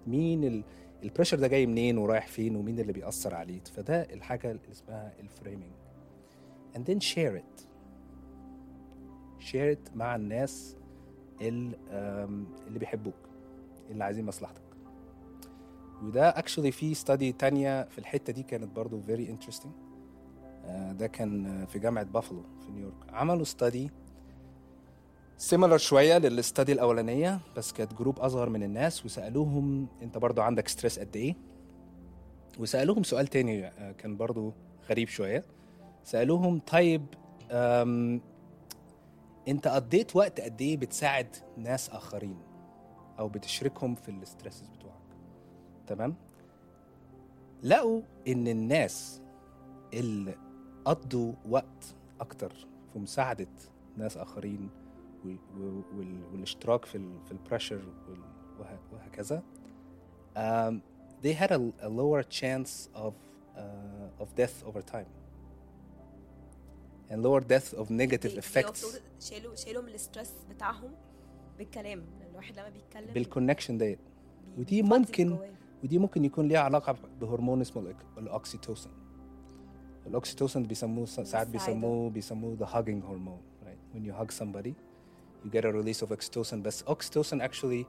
مين 0.07 0.63
ال 1.03 1.07
pressure 1.07 1.39
ده 1.39 1.47
جاي 1.47 1.65
منين 1.65 1.97
ورايح 1.97 2.27
فين 2.27 2.55
ومين 2.55 2.79
اللي 2.79 2.93
بيأثر 2.93 3.35
عليه؟ 3.35 3.61
فده 3.63 4.01
الحاجة 4.01 4.51
اللي 4.51 4.71
اسمها 4.71 5.13
ال 5.19 5.26
framing 5.26 5.71
and 6.75 6.79
then 6.79 6.99
share 6.99 7.37
it. 7.41 7.61
Share 9.45 9.75
it 9.75 9.95
مع 9.95 10.15
الناس 10.15 10.75
اللي 11.41 12.79
بيحبوك 12.79 13.29
اللي 13.89 14.03
عايزين 14.03 14.25
مصلحتك. 14.25 14.61
وده 16.03 16.31
actually 16.31 16.69
في 16.69 16.95
study 16.95 17.37
تانية 17.39 17.83
في 17.83 17.97
الحتة 17.97 18.33
دي 18.33 18.43
كانت 18.43 18.75
برضو 18.75 19.01
very 19.01 19.27
interesting. 19.29 19.69
ده 20.91 21.07
كان 21.07 21.65
في 21.65 21.79
جامعة 21.79 22.03
بافلو 22.03 22.43
في 22.65 22.71
نيويورك. 22.71 23.13
عملوا 23.13 23.45
study 23.45 23.89
similar 25.39 25.75
شوية 25.75 26.17
لل 26.17 26.33
study 26.33 26.71
الأولانية 26.71 27.39
بس 27.55 27.73
كانت 27.73 27.93
group 27.93 28.19
أصغر 28.19 28.49
من 28.49 28.63
الناس 28.63 29.05
وسألوهم 29.05 29.87
أنت 30.01 30.17
برضو 30.17 30.41
عندك 30.41 30.67
stress 30.67 30.99
قد 30.99 31.15
إيه؟ 31.15 31.35
وسألوهم 32.59 33.03
سؤال 33.03 33.27
تاني 33.27 33.71
كان 33.97 34.17
برضو 34.17 34.53
غريب 34.89 35.07
شوية. 35.07 35.45
سألوهم 36.03 36.59
طيب 36.59 37.05
أنت 39.47 39.67
قضيت 39.67 40.15
وقت 40.15 40.41
قد 40.41 40.61
إيه 40.61 40.77
بتساعد 40.77 41.35
ناس 41.57 41.89
آخرين؟ 41.89 42.37
أو 43.19 43.27
بتشركهم 43.27 43.95
في 43.95 44.09
ال 44.09 44.16
stresses 44.16 44.67
بتوعك؟ 44.67 44.93
تمام؟ 45.87 46.15
لقوا 47.63 48.01
إن 48.27 48.47
الناس 48.47 49.21
اللي 49.93 50.35
قضوا 50.85 51.33
وقت 51.49 51.95
أكتر 52.21 52.53
في 52.93 52.99
مساعدة 52.99 53.47
ناس 53.97 54.17
آخرين 54.17 54.69
والاشتراك 56.31 56.85
في 56.85 56.95
ال 56.95 57.19
في 57.25 57.31
ال 57.31 57.37
pressure 57.37 57.81
وهكذا. 58.93 59.43
Um, 60.35 60.81
they 61.23 61.33
had 61.33 61.51
a, 61.51 61.59
a 61.81 61.89
lower 61.89 62.23
chance 62.23 62.89
of 62.95 63.13
uh, 63.55 64.23
of 64.23 64.27
death 64.35 64.63
over 64.67 64.81
time 64.81 65.09
and 67.09 67.23
lower 67.23 67.41
death 67.41 67.73
of 67.73 67.89
negative 67.89 68.37
effects. 68.37 68.85
شالوا 69.19 69.55
شالوا 69.55 69.81
من 69.81 69.89
ال 69.89 69.96
stress 69.96 70.33
بتاعهم 70.49 70.91
بالكلام. 71.57 72.03
الواحد 72.29 72.59
لما 72.59 72.69
بيتكلم 72.69 73.13
بال 73.13 73.24
connection 73.24 73.77
ديت 73.77 73.99
ودي 74.57 74.81
ممكن 74.81 75.37
ودي 75.83 75.97
ممكن 75.97 76.25
يكون 76.25 76.47
ليها 76.47 76.59
علاقة 76.59 76.95
بهرمون 77.21 77.61
اسمه 77.61 77.95
ال 78.17 78.25
oxytocin 78.25 78.89
ال 80.07 80.14
oxytocin 80.14 80.63
بيسموه 80.63 81.05
ساعات 81.05 81.47
بيسموه 81.47 82.09
بيسموه 82.09 82.57
the 82.57 82.65
hugging 82.65 83.01
hormone 83.01 83.65
right 83.65 83.95
when 83.95 84.03
you 84.05 84.13
hug 84.13 84.31
somebody. 84.31 84.73
You 85.45 85.49
get 85.49 85.63
a 85.63 85.71
release 85.71 86.01
of 86.07 86.11
oxytocin. 86.11 86.55
بس 86.55 86.83
oxytocin 86.83 87.41
actually 87.41 87.85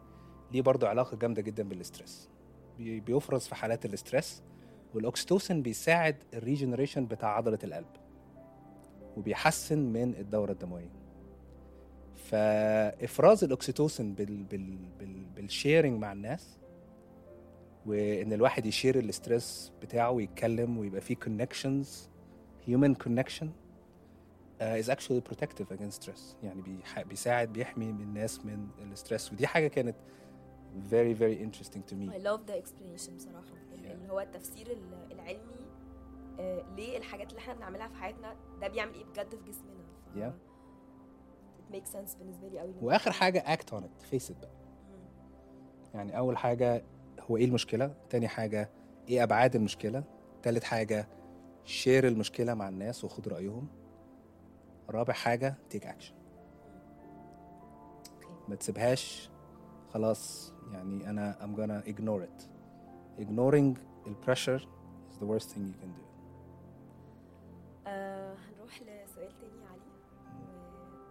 ليه 0.52 0.62
برضه 0.62 0.88
علاقة 0.88 1.16
جامدة 1.16 1.42
جدا 1.42 1.62
بال 1.62 1.79
stress 1.79 2.28
بيفرز 2.78 3.46
في 3.46 3.54
حالات 3.54 3.84
ال 3.84 3.93
stress 3.93 4.42
وال 4.94 5.08
oxytocin 5.08 5.62
بيساعد 5.62 6.16
ال 6.34 6.40
regeneration 6.40 7.06
بتاع 7.06 7.36
عضلة 7.36 7.58
القلب 7.64 7.86
وبيحسن 9.16 9.78
من 9.78 10.14
الدورة 10.14 10.52
الدموية. 10.52 10.90
فإفراز 12.14 13.44
ال 13.44 13.52
oxytocin 13.52 14.12
بال 14.12 14.42
بال 14.44 14.76
بال 14.98 15.24
بال 15.36 15.50
sharing 15.50 16.00
مع 16.00 16.12
الناس 16.12 16.58
وإن 17.86 18.32
الواحد 18.32 18.66
ي 18.66 18.72
share 18.72 18.98
ال 18.98 19.09
stress 19.09 19.72
بتاعه 19.82 20.10
ويتكلم 20.10 20.78
ويبقى 20.78 21.00
فيه 21.00 21.14
connections 21.14 22.08
human 22.68 22.94
connection 23.06 23.46
is 24.60 24.88
actually 24.88 25.20
protective 25.30 25.70
against 25.76 26.02
stress. 26.02 26.36
يعني. 26.42 26.62
بيساعد 27.04 27.52
بيحمي 27.52 27.92
من 27.92 28.00
الناس 28.02 28.44
من 28.44 28.68
ال 28.78 28.86
stress 28.86 29.32
ودي 29.32 29.46
حاجة 29.46 29.68
كانت 29.68 29.96
very 30.90 31.14
very 31.20 31.38
interesting 31.46 31.82
to 31.90 31.94
me. 31.94 32.12
I 32.12 32.18
love 32.18 32.40
the 32.50 32.54
explanation 32.62 33.10
بصراحة. 33.16 33.54
yeah. 33.72 33.90
اللي 33.90 34.08
هو 34.12 34.20
التفسير 34.20 34.78
العلمي 35.12 35.68
آه 36.40 36.64
ليه 36.76 36.98
الحاجات 36.98 37.30
اللي 37.30 37.38
إحنا 37.40 37.54
بنعملها 37.54 37.88
في 37.88 37.94
حياتنا 37.94 38.36
ده 38.60 38.68
بيعمل 38.68 38.94
إيه 38.94 39.04
بجد 39.04 39.34
في 39.34 39.50
جسمنا. 39.50 39.84
ف... 40.14 40.18
yeah. 40.18 40.32
it 41.60 41.74
makes 41.76 41.92
sense 41.92 42.18
بالنسبة 42.18 42.48
لي 42.48 42.58
قوي 42.58 42.74
وآخر 42.82 43.12
حاجة 43.12 43.56
act 43.56 43.74
on 43.74 43.82
it 43.82 44.14
face 44.14 44.28
it 44.30 44.40
بقى. 44.40 44.50
يعني 45.94 46.18
أول 46.18 46.36
حاجة 46.36 46.84
هو 47.20 47.36
إيه 47.36 47.44
المشكلة؟ 47.44 47.94
تاني 48.10 48.28
حاجة 48.28 48.70
إيه 49.08 49.22
أبعاد 49.22 49.56
المشكلة؟ 49.56 50.04
تالت 50.42 50.64
حاجة 50.64 51.08
share 51.64 52.08
المشكلة 52.08 52.54
مع 52.54 52.68
الناس 52.68 53.04
وخد 53.04 53.28
رأيهم. 53.28 53.68
رابع 54.90 55.12
حاجة 55.14 55.54
take 55.70 55.86
action 55.86 56.14
ما 58.48 58.54
تسيبهاش. 58.54 59.30
خلاص 59.94 60.52
يعني 60.72 61.10
أنا 61.10 61.36
I'm 61.40 61.58
gonna 61.58 61.88
ignore 61.90 62.22
it. 62.22 62.48
Ignoring 63.20 63.76
the 64.06 64.14
pressure 64.26 64.60
is 65.10 65.16
the 65.18 65.26
worst 65.26 65.50
thing 65.50 65.64
you 65.66 65.78
can 65.82 65.92
do. 65.98 66.04
آه 67.86 68.34
هنروح 68.34 68.82
لسؤال 68.82 69.32
تاني 69.38 69.66
علي. 69.66 69.80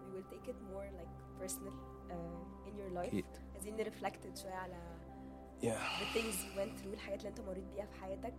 We 0.04 0.16
will 0.16 0.30
take 0.32 0.48
it 0.48 0.56
more 0.72 0.88
like 1.00 1.42
personal 1.42 1.74
uh, 2.10 2.68
in 2.68 2.78
your 2.78 2.90
life. 2.98 3.08
أكيد. 3.08 3.24
عايزين 3.54 3.76
نرفلكتد 3.76 4.36
شوية 4.36 4.54
على 4.54 4.96
yeah. 5.62 5.66
the 6.00 6.18
things 6.18 6.34
you 6.34 6.58
went 6.60 6.80
through 6.82 6.94
الحاجات 6.94 7.18
اللي 7.18 7.28
أنت 7.28 7.40
مريت 7.40 7.64
بيها 7.74 7.86
في 7.86 8.00
حياتك. 8.00 8.34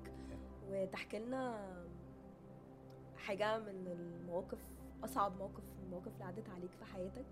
وتحكي 0.69 1.19
لنا 1.19 1.75
حاجة 3.17 3.59
من 3.59 3.87
المواقف 3.87 4.59
أصعب 5.03 5.37
موقف 5.37 5.63
من 5.63 5.83
المواقف 5.85 6.07
اللي 6.13 6.23
عدت 6.25 6.49
عليك 6.49 6.71
في 6.79 6.85
حياتك 6.85 7.25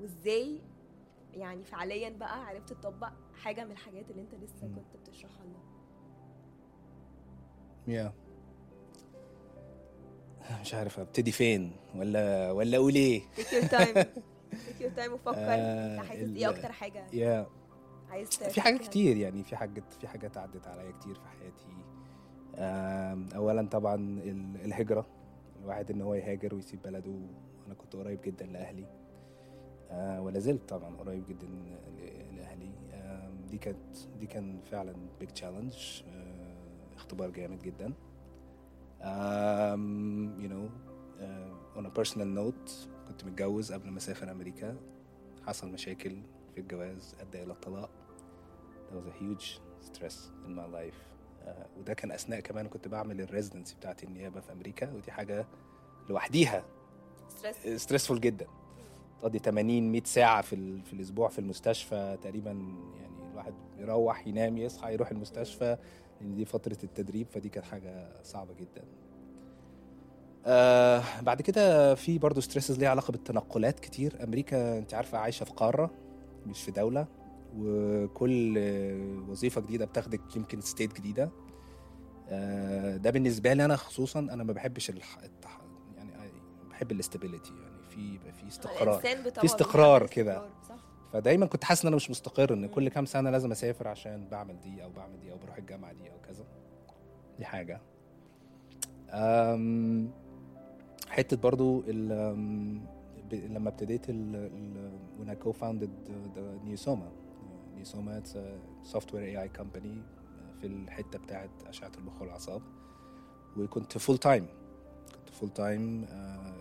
وإزاي 0.00 0.60
يعني 1.34 1.64
فعليا 1.64 2.10
بقى 2.10 2.44
عرفت 2.46 2.68
تطبق 2.72 3.12
حاجة 3.42 3.64
من 3.64 3.70
الحاجات 3.70 4.10
اللي 4.10 4.22
أنت 4.22 4.34
لسه 4.34 4.66
مم. 4.66 4.74
كنت 4.74 4.96
بتشرحها 5.08 5.44
لنا 5.46 5.60
yeah. 8.08 8.12
مش 10.60 10.74
عارف 10.74 11.00
أبتدي 11.00 11.32
فين 11.32 11.72
ولا 11.96 12.50
ولا 12.52 12.76
أقول 12.76 12.94
إيه 12.94 13.20
take 13.36 13.40
your 13.40 13.68
time 13.70 13.94
take 14.66 14.82
your 14.82 14.98
time 14.98 15.10
وفكر 15.10 15.34
آه، 15.36 15.94
أنت 16.00 16.06
حاسس 16.08 16.20
إيه 16.36 16.50
أكتر 16.50 16.72
حاجة 16.72 17.06
yeah. 17.10 17.46
عايز 18.10 18.28
في 18.28 18.60
حاجات؟ 18.60 18.80
كتير 18.80 19.16
يعني 19.16 19.44
في 19.44 19.56
حاجات 19.56 19.92
في 20.00 20.08
حاجات 20.08 20.36
عدت 20.36 20.66
عليا 20.66 20.90
كتير 21.00 21.14
في 21.14 21.28
حياتي 21.28 21.66
اولا 23.36 23.68
طبعا 23.68 23.94
ال- 23.94 24.56
الهجرة 24.64 25.06
الواحد 25.60 25.90
إن 25.90 26.00
هو 26.00 26.14
يهاجر 26.14 26.54
ويسيب 26.54 26.82
بلده. 26.82 27.18
أنا 27.66 27.74
كنت 27.74 27.96
قريب 27.96 28.20
جدا 28.22 28.46
لأهلي. 28.46 28.86
آه، 29.90 30.22
ولا 30.22 30.38
زلت 30.38 30.68
طبعا 30.68 30.96
قريب 30.96 31.26
جدا 31.26 31.46
لأهلي. 32.36 32.70
آم، 32.92 33.46
دي 33.50 33.58
كانت 33.58 33.96
دي 34.20 34.26
كان 34.26 34.60
فعلا 34.70 34.94
بيج 35.20 35.28
تشالنج 35.28 36.02
اختبار 36.96 37.30
جامد 37.30 37.62
جدا. 37.62 37.92
um, 39.00 40.36
you 40.42 40.48
know 40.52 40.66
uh, 41.24 41.78
on 41.78 41.86
a 41.86 41.90
personal 42.00 42.28
note 42.40 42.70
كنت 43.08 43.24
متجوز 43.24 43.72
قبل 43.72 43.90
ما 43.90 43.98
أسافر 43.98 44.30
أمريكا. 44.30 44.76
حصل 45.46 45.72
مشاكل 45.72 46.16
في 46.54 46.60
الجواز 46.60 47.14
أدى 47.20 47.42
إلى 47.42 47.52
الطلاق. 47.52 47.90
That 48.90 48.94
was 48.94 49.06
a 49.06 49.22
huge 49.22 49.60
stress 49.80 50.16
in 50.46 50.50
my 50.50 50.66
life. 50.76 51.00
آه، 51.00 51.09
وده 51.78 51.94
كان 51.94 52.12
أثناء 52.12 52.40
كمان 52.40 52.68
كنت 52.68 52.88
بعمل 52.88 53.20
ال 53.20 53.25
residency 53.25 53.74
بتاعت 53.76 54.04
النيابه 54.04 54.40
في 54.40 54.52
أمريكا 54.52 54.92
ودي 54.92 55.12
حاجة 55.12 55.46
لوحديها. 56.08 56.64
stress 57.28 57.82
stressful 57.82 58.20
جدا. 58.20 58.46
تقضي 59.22 59.38
80 59.38 59.92
100 59.92 60.02
ساعة 60.04 60.42
في 60.42 60.52
ال- 60.54 60.82
في 60.82 60.92
الأسبوع 60.92 61.28
في 61.28 61.38
المستشفى 61.38 62.18
تقريبا 62.22 62.50
يعني 63.00 63.30
الواحد 63.30 63.54
يروح 63.78 64.26
ينام 64.26 64.58
يصحى 64.58 64.92
يروح 64.92 65.10
المستشفى 65.10 65.76
لأن 66.20 66.34
دي 66.34 66.44
فترة 66.44 66.78
التدريب 66.84 67.26
فدي 67.30 67.48
كانت 67.48 67.66
حاجة 67.66 68.22
صعبة 68.22 68.54
جدا. 68.54 68.84
آه 70.46 71.02
بعد 71.22 71.42
كده 71.42 71.94
في 71.94 72.18
برضه 72.18 72.40
stresses 72.40 72.78
ليها 72.78 72.88
علاقة 72.88 73.10
بالتنقلات 73.12 73.80
كتير. 73.80 74.24
أمريكا 74.24 74.78
أنت 74.78 74.94
عارفة 74.94 75.18
عايشة 75.18 75.44
في 75.44 75.52
قارة 75.52 75.90
مش 76.46 76.62
في 76.62 76.70
دولة. 76.70 77.06
وكل 77.58 78.58
وظيفة 79.28 79.60
جديدة 79.60 79.84
بتاخدك 79.84 80.36
يمكن 80.36 80.60
state 80.60 80.92
جديدة 80.96 81.30
آه 82.28 82.96
ده 82.96 83.10
بالنسبة 83.10 83.52
لي 83.52 83.64
أنا 83.64 83.76
خصوصا 83.76 84.20
أنا 84.20 84.44
ما 84.44 84.52
بحبش. 84.52 84.90
التح... 84.90 85.18
يعني 85.96 86.12
بحب 86.70 86.92
ال 86.92 86.98
stability 86.98 87.52
يعني 87.62 87.82
في 87.90 88.14
يبقى 88.14 88.32
في 88.32 88.48
استقرار 88.48 88.98
في 89.32 89.44
استقرار 89.44 90.06
كده. 90.06 90.42
فدايما 91.12 91.46
كنت 91.46 91.64
حاسس 91.64 91.82
إن 91.82 91.86
أنا 91.86 91.96
مش 91.96 92.10
مستقر 92.10 92.52
إن. 92.54 92.66
كل 92.66 92.88
كام 92.88 93.06
سنة 93.06 93.30
لازم 93.30 93.50
أسافر 93.50 93.88
عشان 93.88 94.28
بعمل 94.30 94.60
دي 94.60 94.84
أو 94.84 94.90
بعمل 94.90 95.20
دي 95.20 95.32
أو 95.32 95.36
بروح 95.38 95.56
الجامعة 95.56 95.92
دي 95.92 96.10
أو 96.10 96.16
كذا 96.28 96.44
دي 97.38 97.44
حاجة 97.44 97.80
أم 99.10 100.10
حتة 101.08 101.36
برضو 101.36 101.82
لما 103.32 103.68
ابتديت 103.68 104.10
ال 104.10 104.36
ال 104.36 104.90
when 105.20 105.28
I 105.30 105.44
co-founded 105.44 105.90
Neosoma 107.80 108.12
Neosoma 108.12 108.18
it's 108.18 108.34
a 108.34 108.44
software 108.82 109.22
AI 109.24 109.48
company 109.48 110.02
في 110.60 110.66
الحتة 110.66 111.18
بتاعت 111.18 111.50
أشعة 111.66 111.90
المخ 111.98 112.20
والأعصاب. 112.20 112.62
وكنت 113.56 113.98
full 113.98 114.18
time 114.18 114.46
كنت 115.14 115.34
full 115.34 115.50
time 115.50 116.04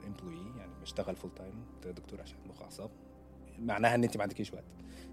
employee 0.07 0.57
يعني 0.57 0.71
بشتغل 0.81 1.15
full 1.15 1.31
time 1.35 1.65
دكتور 1.85 2.23
أشعة 2.23 2.37
مخ 2.49 2.61
واعصاب 2.61 2.89
معناها 3.59 3.95
إن 3.95 4.03
أنت 4.03 4.17
ما 4.17 4.23
عندكيش 4.23 4.53
وقت. 4.53 4.63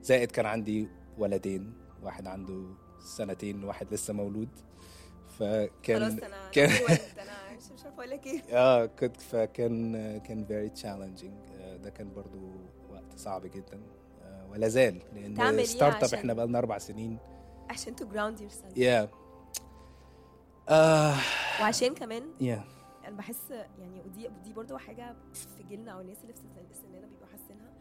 زائد 0.02 0.30
كان 0.30 0.46
عندي 0.46 0.88
ولدين. 1.18 1.72
واحد 2.02 2.26
عنده 2.26 2.64
سنتين 3.00 3.64
وواحد 3.64 3.94
لسه 3.94 4.14
مولود. 4.14 4.48
فكان 5.38 6.00
خلاص 6.00 6.12
أنا 6.22 6.50
كان- 6.52 6.70
أنا 7.22 7.56
مش 7.56 7.70
مش 7.74 7.84
عارفة 7.84 7.98
أقول 7.98 8.10
لك 8.10 8.26
إيه. 8.26 8.42
آه 8.50 8.86
كنت 8.86 9.20
فكان 9.20 9.92
كان 10.18 10.44
very 10.44 10.68
challenging 10.68 11.34
ده 11.82 11.90
كان 11.90 12.12
برضو 12.14 12.50
وقت 12.92 13.18
صعب 13.18 13.46
جدا. 13.46 13.80
ولا 14.56 14.68
زال 14.68 14.98
لأن 15.14 15.40
إيه 15.58 15.64
start 15.64 15.96
up 15.96 16.04
عشان- 16.04 16.18
إحنا 16.18 16.32
بقى 16.32 16.46
لنا 16.46 16.58
أربع 16.58 16.78
سنين. 16.78 17.18
عشان 17.70 17.96
to 17.96 18.06
ground 18.08 18.40
yourself 18.40 18.76
يا 18.78 19.08
وعشان 21.60 21.94
كمان 21.94 22.22
يا 22.40 22.64
أنا 23.06 23.16
بحس 23.16 23.50
يعني 23.50 24.02
ودي 24.06 24.28
دي 24.44 24.52
برضو 24.52 24.76
حاجة 24.78 25.16
في 25.32 25.62
جيلنا 25.68 25.92
أو 25.92 26.00
الناس 26.00 26.22
اللي 26.22 26.32
في 26.32 26.38
سن- 26.38 26.82
سننا 26.82 27.06
بيبقوا 27.06 27.26
حاسينها 27.32 27.72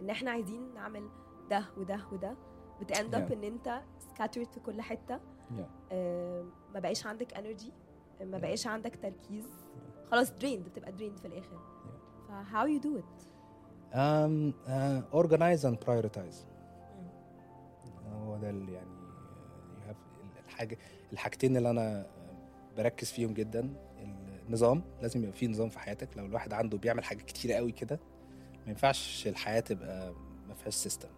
إن 0.00 0.10
إحنا 0.10 0.30
عايزين 0.30 0.74
نعمل 0.74 1.08
ده 1.50 1.64
وده 1.76 2.00
وده. 2.12 2.36
بت 2.80 2.94
end 2.94 3.14
up 3.14 3.28
Yeah. 3.28 3.32
إن 3.32 3.44
أنت 3.44 3.80
scattered 3.98 4.52
في 4.52 4.60
كل 4.60 4.80
حتة. 4.82 5.16
Yeah. 5.18 5.60
آه، 5.92 6.44
ما 6.74 6.80
بقاش 6.80 7.06
عندك 7.06 7.34
energy 7.34 7.72
ما 8.20 8.38
Yeah. 8.38 8.40
بقاش 8.40 8.66
عندك 8.66 8.96
تركيز. 9.02 9.44
خلاص 10.10 10.30
drained 10.32 10.64
بتبقى 10.68 10.92
drained 10.92 11.18
في 11.18 11.24
الآخر. 11.26 11.58
ف 12.28 12.30
how 12.54 12.66
you 12.66 12.82
do 12.84 12.98
it. 13.00 13.26
Um, 13.92 14.52
uh, 14.68 15.02
organize 15.20 15.64
and 15.64 15.76
prioritize 15.86 16.36
هو 18.12 18.36
ده 18.36 18.50
اللي 18.50 18.72
يعني 18.72 18.90
الحاجة 20.46 20.78
الحاجتين 21.12 21.56
اللي 21.56 21.70
أنا 21.70 22.06
بركز 22.76 23.10
فيهم 23.12 23.34
جدا. 23.34 23.68
النظام 24.48 24.82
لازم 25.02 25.20
يبقى 25.20 25.32
فيه 25.32 25.48
نظام 25.48 25.68
في 25.68 25.78
حياتك. 25.78 26.08
لو 26.16 26.26
الواحد 26.26 26.52
عنده 26.52 26.78
بيعمل 26.78 27.04
حاجات 27.04 27.22
كتيرة 27.22 27.54
قوي 27.54 27.72
كده 27.72 28.00
ما 28.64 28.68
ينفعش 28.70 29.26
الحياة 29.26 29.60
تبقى 29.60 30.12
ما 30.48 30.54
فيهاش 30.54 30.74
system 30.74 31.08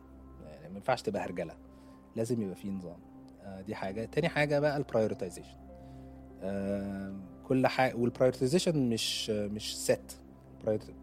يعني 0.44 0.68
ما 0.68 0.74
ينفعش 0.76 1.02
تبقى 1.02 1.24
هرجلة. 1.24 1.54
لازم 2.16 2.42
يبقى 2.42 2.54
فيه 2.56 2.70
نظام. 2.70 2.98
آه، 3.42 3.60
دي 3.60 3.74
حاجة. 3.74 4.04
تاني 4.04 4.28
حاجة 4.28 4.58
بقى 4.58 4.76
ال 4.76 4.82
prioritization 4.82 5.56
كل 7.48 7.66
حاجة 7.66 7.94
وال 7.96 8.08
prioritization 8.08 8.88
مش 8.90 9.30
مش 9.30 9.78
set 9.78 10.18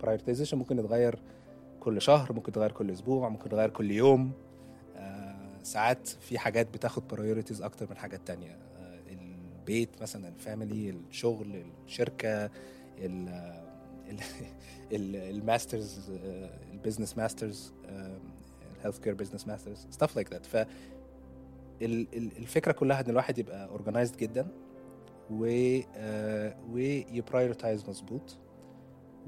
prioritization 0.01 0.57
ممكن 0.57 0.79
يتغير 0.79 1.19
كل 1.79 2.01
شهر 2.01 2.33
ممكن 2.33 2.51
يتغير 2.51 2.71
كل 2.71 2.91
أسبوع 2.91 3.29
ممكن 3.29 3.45
يتغير 3.45 3.69
كل 3.69 3.91
يوم. 3.91 4.31
آه، 4.95 5.63
ساعات 5.63 6.07
في 6.07 6.39
حاجات 6.39 6.67
بتاخد 6.73 7.07
priorities 7.07 7.61
أكتر 7.61 7.89
من 7.89 7.97
حاجات 7.97 8.21
تانية. 8.27 8.51
آه، 8.77 8.99
البيت 9.09 10.01
مثلا 10.01 10.27
ال 10.27 10.36
family 10.36 10.89
الشغل 10.89 11.63
الشركة 11.85 12.45
ال 12.45 13.29
ال- 14.09 14.19
ال- 14.91 15.15
ال 15.15 15.27
masters 15.27 16.11
آه، 16.23 16.49
ال 16.71 16.76
business 16.76 17.17
masters 17.17 17.66
ال 17.66 17.73
healthcare 18.79 19.13
business 19.13 19.47
masters 19.47 19.87
stuff 19.91 20.15
like 20.15 20.31
that 20.31 20.45
ف 20.45 20.55
ال- 20.55 20.65
ال- 21.81 22.37
الفكرة 22.37 22.71
كلها 22.71 23.01
إن 23.01 23.09
الواحد 23.09 23.37
يبقى 23.37 23.67
organized 23.67 24.17
جدا 24.17 24.47
و 25.31 25.45
وي 26.73 26.93
prioritize 26.93 27.89
مظبوط 27.89 28.37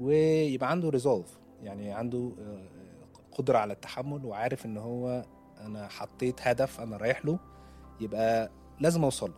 ويبقى 0.00 0.70
عنده 0.70 0.88
resolve 0.88 1.38
يعني 1.62 1.92
عنده 1.92 2.32
آه، 2.40 2.68
قدرة 3.32 3.58
على 3.58 3.72
التحمل 3.72 4.24
وعارف 4.24 4.66
إن 4.66 4.76
هو 4.76 5.24
أنا 5.60 5.88
حطيت 5.88 6.40
هدف 6.48 6.80
أنا 6.80 6.96
رايح 6.96 7.24
له 7.24 7.38
يبقى 8.00 8.50
لازم 8.80 9.04
أوصل 9.04 9.30
له. 9.30 9.36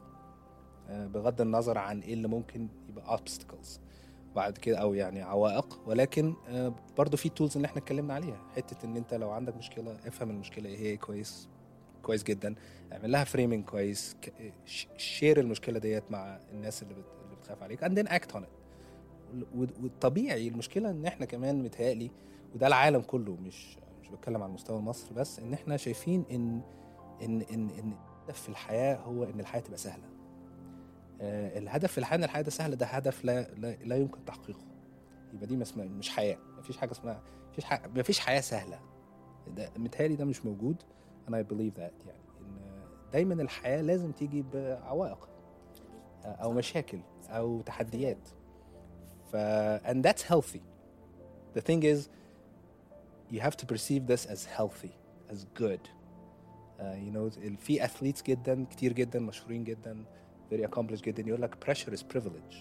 آه، 0.89 1.07
بغض 1.07 1.41
النظر 1.41 1.79
عن 1.79 2.01
إيه 2.01 2.15
اللي 2.15 2.29
ممكن 2.29 2.69
يبقى 2.89 3.19
obstacles. 3.19 3.79
بعد 4.37 4.59
كده 4.59 4.79
أو 4.79 4.95
يعني 4.95 5.23
عوائق 5.23 5.81
ولكن 5.87 6.35
آه، 6.49 6.75
برضو 6.99 7.17
في 7.17 7.29
tools 7.29 7.57
اللي 7.57 7.67
إحنا 7.67 7.79
اتكلمنا 7.79 8.15
عليها. 8.15 8.41
حتة 8.57 8.87
إن 8.87 8.97
أنت 8.97 9.15
لو 9.15 9.31
عندك 9.31 9.57
مشكلة 9.57 9.99
افهم 10.07 10.31
المشكلة 10.31 10.69
إيه 10.69 10.79
هي 10.79 10.97
كويس 10.97 11.49
كويس 12.03 12.23
جدا. 12.23 12.55
اعمل 12.93 13.13
لها 13.13 13.25
framing 13.25 13.65
كويس 13.65 14.17
share 14.97 15.41
المشكلة 15.41 15.79
ديت 15.79 16.11
مع 16.11 16.39
الناس 16.53 16.83
اللي 16.83 16.95
بت- 16.95 17.05
اللي 17.25 17.37
بتخاف 17.37 17.63
عليك 17.63 17.85
and 17.85 17.89
then 17.99 18.11
act 18.13 18.35
on 18.37 18.41
it. 18.41 18.64
والطبيعي 19.55 20.49
المشكلة 20.49 20.91
إن 20.91 21.07
إحنا 21.07 21.27
كمان 21.27 21.63
متهيألي 21.63 22.11
وده 22.55 22.67
العالم 22.67 23.01
كله 23.03 23.37
مش 23.37 23.79
مش 24.03 24.09
بتكلم 24.09 24.43
على 24.43 24.53
مستوى 24.53 24.81
مصر 24.81 25.13
بس 25.15 25.39
إن 25.39 25.53
إحنا 25.53 25.77
شايفين 25.77 26.25
إن 26.31 26.61
إن 27.23 27.41
إن 27.41 27.71
إن 27.71 27.93
الهدف 28.25 28.43
في 28.43 28.49
الحياة 28.49 28.97
هو 28.97 29.25
إن 29.25 29.41
الحياة 29.41 29.61
تبقى 29.63 29.79
سهلة. 29.79 30.05
آه 31.21 31.59
الهدف 31.59 31.93
في 31.93 31.99
الحياة 31.99 32.19
إن 32.19 32.25
الحياة 32.25 32.43
سهلة 32.43 32.75
ده 32.75 32.87
هدف 32.87 33.25
لا 33.25 33.55
لا, 33.55 33.77
لا 33.85 33.97
يمكن 33.97 34.25
تحقيقه. 34.25 34.61
يبقى 35.35 35.47
دي 35.47 35.57
مش 35.57 36.11
حياة 36.11 36.39
مفيش 36.59 36.77
حاجة 36.77 36.91
اسمها 36.91 37.23
مفيش 37.53 37.65
حاجة 37.65 37.89
مفيش 37.97 38.19
حياة 38.21 38.41
سهلة. 38.41 38.81
ده 39.57 39.71
متهيألي 39.77 40.17
ده 40.17 40.25
مش 40.25 40.47
موجود 40.47 40.83
أنا 41.29 41.37
اي 41.37 41.43
بليف 41.43 41.77
ذات 41.79 42.07
يعني 42.07 42.19
إن 42.41 42.85
دايما 43.13 43.43
الحياة 43.43 43.81
لازم 43.81 44.13
تيجي 44.13 44.45
بعوائق 44.55 45.29
آه، 46.25 46.29
أو 46.29 46.53
مشاكل 46.53 46.99
أو 47.29 47.61
تحديات. 47.61 48.29
ف 49.34 49.36
and 49.92 50.04
that's 50.06 50.24
healthy 50.34 50.62
the 51.58 51.62
thing 51.62 51.84
is 51.84 52.10
you 53.32 53.40
have 53.40 53.56
to 53.62 53.66
perceive 53.66 54.04
this 54.08 54.26
as 54.34 54.46
healthy 54.58 54.94
as 55.34 55.40
good 55.62 55.84
uh, 55.84 56.84
you 57.06 57.12
know 57.16 57.38
ال- 57.38 57.58
في 57.58 57.88
athletes 57.88 58.24
جدا 58.24 58.66
كتير 58.72 58.94
جدا 58.94 59.20
مشهورين 59.20 59.64
جدا 59.64 60.04
very 60.54 60.64
accomplished 60.68 61.02
جدا 61.02 61.24
يقول 61.28 61.42
لك 61.42 61.56
pressure 61.66 61.92
is 61.92 62.02
privilege 62.18 62.56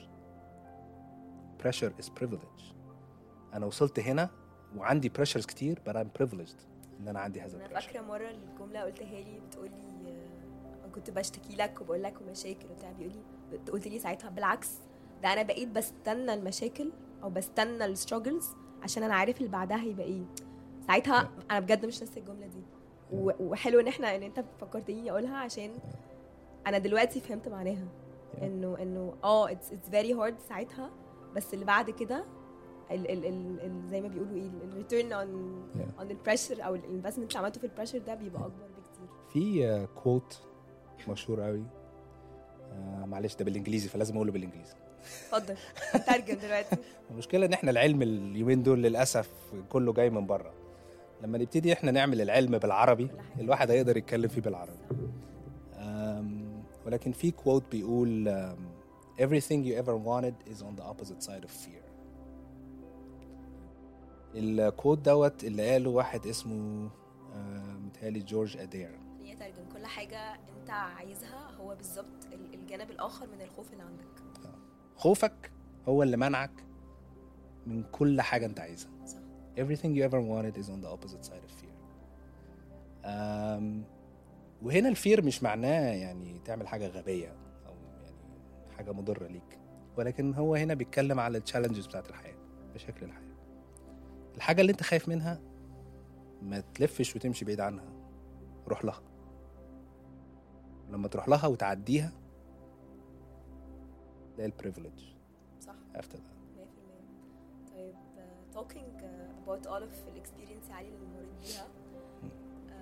pressure 1.62 1.92
is 2.02 2.08
privilege 2.22 2.62
انا 3.54 3.66
وصلت 3.66 4.00
هنا 4.00 4.30
وعندي 4.76 5.12
pressures 5.18 5.46
كتير 5.46 5.80
but 5.88 5.92
I'm 5.92 6.22
privileged 6.22 6.56
ان 7.00 7.08
انا 7.08 7.20
عندي 7.20 7.40
هذا 7.40 7.56
انا 7.56 7.66
البريشر 7.66 7.86
فاكره 7.88 8.00
مره 8.02 8.30
الجمله 8.30 8.82
قلتها 8.82 9.20
لي 9.20 9.40
بتقولي 9.48 9.70
آه، 10.84 10.88
كنت 10.94 11.10
بشتكي 11.10 11.56
لك 11.56 11.80
وبقول 11.80 12.02
لك 12.02 12.22
مشاكل 12.22 12.66
وبتاع 12.70 12.92
بيقولي 12.92 13.22
قلت 13.72 13.88
لي 13.88 13.98
ساعتها 13.98 14.30
بالعكس 14.30 14.70
ده 15.23 15.33
أنا 15.33 15.41
بقيت 15.43 15.67
بستنى 15.67 16.33
المشاكل 16.33 16.91
أو 17.23 17.29
بستنى 17.29 17.85
الستراجلز 17.85 18.49
عشان 18.83 19.03
أنا 19.03 19.15
عارف 19.15 19.37
اللي 19.37 19.49
بعدها 19.49 19.81
هيبقى 19.81 20.05
إيه. 20.05 20.23
ساعتها 20.87 21.29
أنا 21.51 21.59
بجد 21.59 21.85
مش 21.85 22.01
ناسية 22.01 22.21
الجملة 22.21 22.47
دي. 22.47 22.61
وحلو 23.39 23.79
إن 23.79 23.87
إحنا 23.87 24.15
إن 24.15 24.23
أنت 24.23 24.43
فكرتني 24.61 25.11
أقولها 25.11 25.37
عشان 25.37 25.71
أنا 26.67 26.77
دلوقتي 26.77 27.19
فهمت 27.19 27.47
معناها. 27.47 27.87
إنه 28.41 28.77
إنه 28.81 29.13
آه 29.23 29.51
it's 29.51 29.71
it's 29.73 29.89
very 29.89 30.13
hard 30.13 30.35
ساعتها 30.49 30.89
بس 31.35 31.53
اللي 31.53 31.65
بعد 31.65 31.89
كده 31.89 32.23
ال 32.91 33.11
ال 33.11 33.25
ال 33.25 33.59
ال 33.61 33.87
زي 33.89 34.01
ما 34.01 34.07
بيقولوا 34.07 34.35
إيه 34.35 34.49
ال 34.63 34.70
return 34.70 35.13
on. 35.13 35.63
on 35.99 36.11
ال 36.11 36.17
pressure 36.17 36.65
أو 36.65 36.75
ال 36.75 36.80
investment 36.80 37.29
اللي 37.29 37.39
عملته 37.39 37.59
في 37.59 37.65
ال 37.65 37.69
pressure 37.69 37.97
ده 37.97 38.15
بيبقى 38.15 38.41
أكبر 38.41 38.67
بكتير. 38.67 39.07
في 39.33 39.87
quote 40.03 40.41
مشهور 41.09 41.41
قوي 41.41 41.63
آه 42.71 43.05
معلش 43.05 43.35
ده 43.35 43.45
بالإنجليزي 43.45 43.89
فلازم 43.89 44.15
أقوله 44.15 44.31
بالإنجليزي. 44.31 44.75
اتفضل 45.33 45.55
ترجم 46.07 46.37
دلوقتي. 46.39 46.77
المشكلة 47.11 47.45
إن 47.45 47.53
إحنا 47.53 47.71
العلم 47.71 48.01
اليومين 48.01 48.63
دول 48.63 48.83
للأسف 48.83 49.29
كله 49.69 49.93
جاي 49.93 50.09
من 50.09 50.25
بره. 50.27 50.53
لما 51.21 51.37
نبتدي 51.37 51.73
إحنا 51.73 51.91
نعمل 51.91 52.21
العلم 52.21 52.57
بالعربي 52.57 53.07
حاجة. 53.07 53.41
الواحد 53.41 53.71
هيقدر 53.71 53.97
يتكلم 53.97 54.27
فيه 54.27 54.41
بالعربي. 54.41 54.77
ولكن 56.85 57.11
في 57.11 57.31
كوت 57.31 57.63
بيقول 57.71 58.29
everything 59.19 59.63
you 59.65 59.83
ever 59.83 59.95
wanted 60.07 60.51
is 60.53 60.61
on 60.63 60.75
the 60.79 60.83
opposite 60.83 61.23
side 61.29 61.43
of 61.45 61.51
fear. 61.51 61.83
الكوت 64.35 64.97
دوت 64.99 65.43
اللي 65.43 65.71
قاله 65.71 65.89
واحد 65.89 66.27
اسمه 66.27 66.89
آه، 67.33 67.77
متهيألي 67.85 68.19
جورج 68.19 68.57
أدير. 68.57 68.89
yes 68.89 69.25
يترجم 69.31 69.65
كل 69.73 69.85
حاجة 69.85 70.33
أنت 70.33 70.69
عايزها 70.69 71.51
هو 71.61 71.75
بالظبط 71.75 72.25
ال- 72.33 72.53
الجانب 72.53 72.91
الآخر 72.91 73.27
من 73.27 73.41
الخوف 73.41 73.73
اللي 73.73 73.83
عندك. 73.83 74.22
خوفك 74.95 75.51
هو 75.87 76.03
اللي 76.03 76.17
منعك 76.17 76.51
من 77.67 77.83
كل 77.83 78.21
حاجة 78.21 78.45
انت 78.45 78.59
عايزها. 78.59 78.91
صح. 79.05 79.17
Everything 79.57 79.95
you 79.95 80.03
ever 80.09 80.19
wanted 80.19 80.57
is 80.63 80.69
on 80.69 80.81
the 80.85 80.89
opposite 80.97 81.25
side 81.25 81.43
of 81.47 81.51
fear. 81.61 81.73
um, 83.03 83.63
وهنا 84.61 84.89
الفير 84.89 85.25
مش 85.25 85.43
معناه 85.43 85.93
يعني 85.93 86.39
تعمل 86.45 86.67
حاجة 86.67 86.87
غبية 86.87 87.35
أو 87.67 87.73
يعني 88.03 88.15
حاجة 88.77 88.91
مضرة 88.91 89.27
ليك 89.27 89.59
ولكن 89.97 90.33
هو 90.33 90.55
هنا 90.55 90.73
بيتكلم 90.73 91.19
على 91.19 91.37
التشالنجز 91.37 91.85
بتاعت 91.87 92.09
الحياة 92.09 92.35
مشاكل 92.75 93.05
الحياة. 93.05 93.33
الحاجة 94.35 94.61
اللي 94.61 94.71
انت 94.71 94.83
خايف 94.83 95.09
منها 95.09 95.39
ما 96.41 96.59
تلفش 96.73 97.15
وتمشي 97.15 97.45
بعيد 97.45 97.59
عنها 97.61 97.85
روح 98.67 98.85
لها. 98.85 99.01
لما 100.89 101.07
تروح 101.07 101.29
لها 101.29 101.47
وتعديها 101.47 102.11
ده 104.37 104.45
ال 104.45 104.52
privilege 104.52 105.13
صح. 105.59 105.75
After 105.95 106.15
that. 106.17 106.33
100% 107.69 107.71
طيب 107.73 107.93
uh, 107.95 108.55
talking 108.57 109.01
uh, 109.01 109.47
about 109.47 109.67
all 109.67 109.83
of 109.83 110.07
ال 110.11 110.16
experience 110.16 110.69
علي 110.71 110.87
اللي 110.87 111.05
مريت 111.07 111.29
بيها 111.41 111.67
uh, 112.69 112.73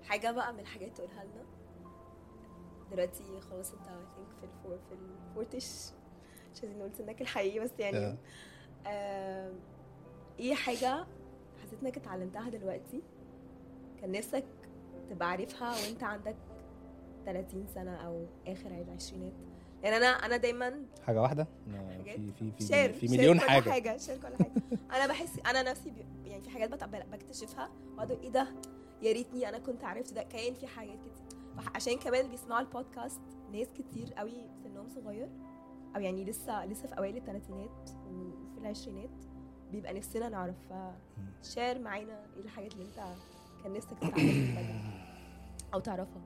وحاجة 0.00 0.30
بقى 0.32 0.52
من 0.52 0.60
الحاجات 0.60 0.96
تقولها 0.96 1.24
لنا. 1.24 1.44
دلوقتي 2.92 3.40
خلاص 3.40 3.72
انت 3.72 3.82
I 3.86 3.88
think 3.88 4.40
في 4.40 4.44
ال 4.46 4.52
four 4.52 4.78
في 4.88 4.94
ال 5.28 5.33
forties 5.33 5.66
مش 6.54 6.60
عايزين 6.62 6.78
نقول 6.78 6.94
سنك 6.94 7.20
الحقيقي 7.20 7.60
بس 7.60 7.70
يعني 7.78 8.16
Yeah. 8.16 8.16
آه، 8.86 9.52
إيه 10.38 10.54
حاجة 10.54 11.06
حسيت 11.62 11.82
انك 11.82 11.96
اتعلمتها 11.96 12.48
دلوقتي 12.50 13.02
كان 14.00 14.12
نفسك 14.12 14.44
تبقى 15.10 15.30
عارفها 15.30 15.70
وانت 15.70 16.02
عندك 16.02 16.36
30 17.32 17.66
سنة 17.66 17.94
أو 17.96 18.26
آخر 18.46 18.70
العشرينات 18.70 19.32
يعني 19.82 19.96
أنا 19.96 20.06
أنا 20.06 20.36
دايما 20.36 20.84
حاجة 21.06 21.22
واحدة؟ 21.22 21.46
في 22.04 22.32
في 22.38 22.50
في, 22.58 22.64
share 22.66 22.92
في 22.92 23.08
share 23.08 23.18
مليون 23.18 23.38
كل 23.38 23.48
حاجة. 23.48 23.70
حاجة 23.70 23.96
share 23.96 24.16
كل 24.16 24.36
حاجة. 24.44 24.52
أنا 24.92 25.06
بحس 25.06 25.38
أنا 25.46 25.62
نفسي 25.62 25.90
بي 25.90 26.30
يعني 26.30 26.42
في 26.42 26.50
حاجات 26.50 26.84
بكتشفها 27.12 27.70
وأقعد 27.92 28.10
إيه 28.10 28.28
ده؟ 28.30 28.46
يا 29.02 29.12
ريتني 29.12 29.48
أنا 29.48 29.58
كنت 29.58 29.84
عرفت 29.84 30.12
ده. 30.12 30.22
كان 30.22 30.54
في 30.54 30.66
حاجات 30.66 30.98
كتير. 30.98 31.38
عشان 31.74 31.96
كمان 31.96 32.30
بيسمعوا 32.30 32.60
البودكاست 32.60 33.20
ناس 33.52 33.66
كتير 33.72 34.12
قوي 34.14 34.32
سنهم 34.64 34.88
صغير 34.88 35.28
أو 35.96 36.00
يعني 36.00 36.24
لسه 36.24 36.66
لسه 36.66 36.88
في 36.88 36.98
أوائل 36.98 37.16
الثلاثينات 37.16 37.90
وفي 38.10 38.58
العشرينات 38.58 39.10
بيبقى 39.72 39.94
نفسنا 39.94 40.28
نعرف. 40.28 40.56
ف 41.42 41.48
share 41.48 41.78
معانا 41.78 42.26
إيه 42.36 42.42
الحاجات 42.42 42.72
اللي 42.72 42.84
أنت 42.84 43.14
كان 43.62 43.72
نفسك 43.72 43.90
تتعلمها 43.98 44.80
أو 45.74 45.80
تعرفها. 45.80 46.22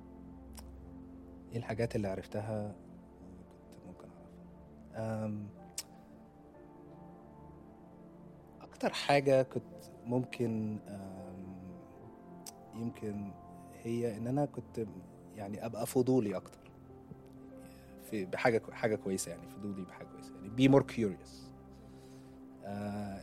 إيه 1.55 1.61
الحاجات 1.61 1.97
اللي 1.97 2.09
عرفتها؟ 2.09 2.75
كنت 3.71 3.87
ممكن 3.87 4.09
أعرفها. 4.11 5.25
أم، 5.25 5.49
أكتر 8.61 8.93
حاجة 8.93 9.43
كنت 9.43 9.85
ممكن 10.05 10.79
أم، 10.89 11.45
يمكن 12.75 13.31
هي 13.83 14.17
إن 14.17 14.27
أنا 14.27 14.45
كنت 14.47 14.87
يعني 15.35 15.67
أبقى 15.67 15.87
فضولي 15.87 16.37
أكتر. 16.37 16.59
في 18.11 18.25
بحاجة 18.25 18.63
حاجة 18.73 18.97
كويسة 18.97 19.31
يعني 19.31 19.49
فضولي 19.49 19.85
بحاجة 19.85 20.07
كويسة 20.07 20.35
يعني 20.35 20.49
be 20.49 20.69
more 20.69 20.83
curious 20.83 21.45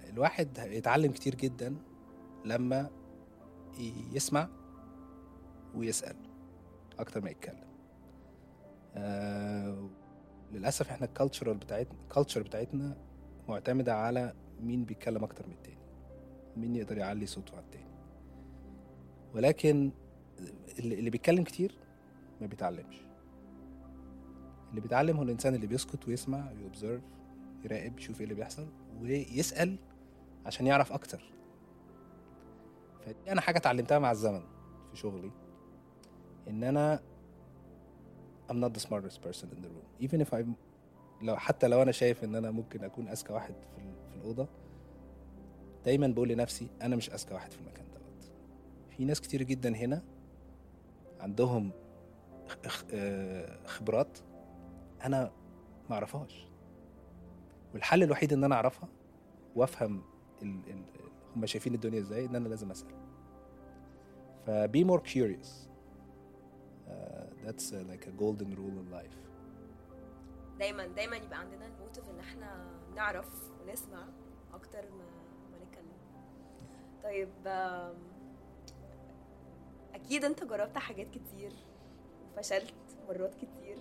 الواحد 0.10 0.58
يتعلم 0.58 1.12
كتير 1.12 1.36
جدا 1.36 1.76
لما 2.46 2.90
يسمع 4.12 4.48
ويسأل 5.76 6.16
أكتر 7.00 7.22
ما 7.22 7.30
يتكلم. 7.30 7.71
آه 8.96 9.90
للأسف 10.52 10.90
إحنا 10.92 11.06
ال 11.08 11.13
cultural 11.13 11.58
بتاعتنا 11.58 12.00
ال 12.04 12.09
culture 12.09 12.42
بتاعتنا 12.42 12.98
معتمدة 13.50 13.96
على 13.96 14.34
مين 14.62 14.86
بيتكلم 14.86 15.24
أكتر 15.24 15.48
من 15.48 15.54
التاني. 15.54 15.78
مين 16.58 16.76
يقدر 16.76 16.98
يعلي 16.98 17.26
صوته 17.26 17.54
على 17.54 17.66
التاني. 17.66 17.92
ولكن 19.36 19.92
اللي 20.80 21.10
بيتكلم 21.10 21.44
كتير 21.44 21.78
ما 22.42 22.48
بيتعلمش. 22.48 22.96
اللي 24.70 24.82
بيتعلم 24.82 25.18
هو 25.18 25.24
الإنسان 25.24 25.56
اللي 25.56 25.68
بيسكت 25.68 26.08
ويسمع 26.08 26.52
وي 26.52 26.63
observe 26.63 27.02
يراقب 27.66 28.00
يشوف 28.00 28.18
إيه 28.18 28.24
اللي 28.24 28.36
بيحصل 28.36 28.68
ويسأل 29.02 29.78
عشان 30.46 30.68
يعرف 30.68 30.94
أكتر. 30.94 31.24
فدي 33.06 33.32
أنا 33.32 33.42
حاجة 33.42 33.58
اتعلمتها 33.58 34.00
مع 34.00 34.12
الزمن 34.12 34.42
في 34.92 34.98
شغلي. 34.98 35.32
إن 36.48 36.64
أنا 36.64 37.00
I'm 38.52 38.60
not 38.60 38.74
the 38.74 38.82
smartest 38.82 39.22
person 39.22 39.50
in 39.56 39.62
the 39.62 39.70
room. 39.70 39.86
Even 40.00 40.22
if 40.22 40.34
I'm 40.34 40.56
لو 41.22 41.38
حتى 41.38 41.68
لو 41.68 41.82
أنا 41.82 41.92
شايف 41.92 42.24
إن 42.24 42.36
أنا 42.36 42.52
ممكن 42.52 42.84
أكون 42.84 43.08
أذكى 43.08 43.34
واحد 43.34 43.54
في, 43.76 43.82
في 44.10 44.16
الأوضة 44.16 44.48
دايما 45.86 46.08
بقول 46.08 46.30
لنفسي 46.30 46.68
أنا 46.82 46.96
مش 46.96 47.10
أذكى 47.10 47.34
واحد 47.34 47.52
في 47.52 47.60
المكان 47.60 47.86
دوت. 47.94 48.32
في 48.90 49.06
ناس 49.06 49.22
كتير 49.22 49.44
جدا 49.44 49.76
هنا 49.76 50.04
عندهم 51.20 51.72
آه، 52.94 53.66
خبرات 53.66 54.18
أنا 55.06 55.32
ما 55.90 55.96
أعرفهاش. 55.96 56.48
والحل 57.74 58.04
الوحيد 58.04 58.34
إن 58.34 58.44
أنا 58.44 58.56
أعرفها 58.56 58.90
وأفهم 59.56 60.02
ال 60.42 60.60
ال 60.70 60.84
هم 61.36 61.46
شايفين 61.46 61.74
الدنيا 61.74 62.00
إزاي 62.00 62.26
إن 62.26 62.36
أنا 62.36 62.48
لازم 62.48 62.72
أسأل. 62.72 62.92
فبي 64.46 64.84
مور 64.84 65.00
uh, 65.00 65.71
that's 67.46 67.72
uh, 67.74 67.76
like 67.92 68.06
a 68.08 68.12
golden 68.22 68.56
rule 68.56 68.78
in 68.84 68.92
life. 69.00 69.18
دايما 70.60 70.88
دايما 70.88 71.16
يبقى 71.16 71.40
عندنا 71.40 71.66
الموتيف 71.66 72.10
إن 72.10 72.20
إحنا 72.20 72.66
نعرف 72.96 73.30
ونسمع 73.62 74.06
أكتر 74.54 74.82
ما 74.92 75.06
ما 75.52 75.58
نتكلم. 75.66 75.98
طيب 77.04 77.30
أكيد 79.94 80.26
أنت 80.26 80.44
جربت 80.44 80.78
حاجات 80.78 81.08
كتير 81.10 81.52
وفشلت 82.38 82.74
مرات 83.10 83.36
كتير. 83.36 83.78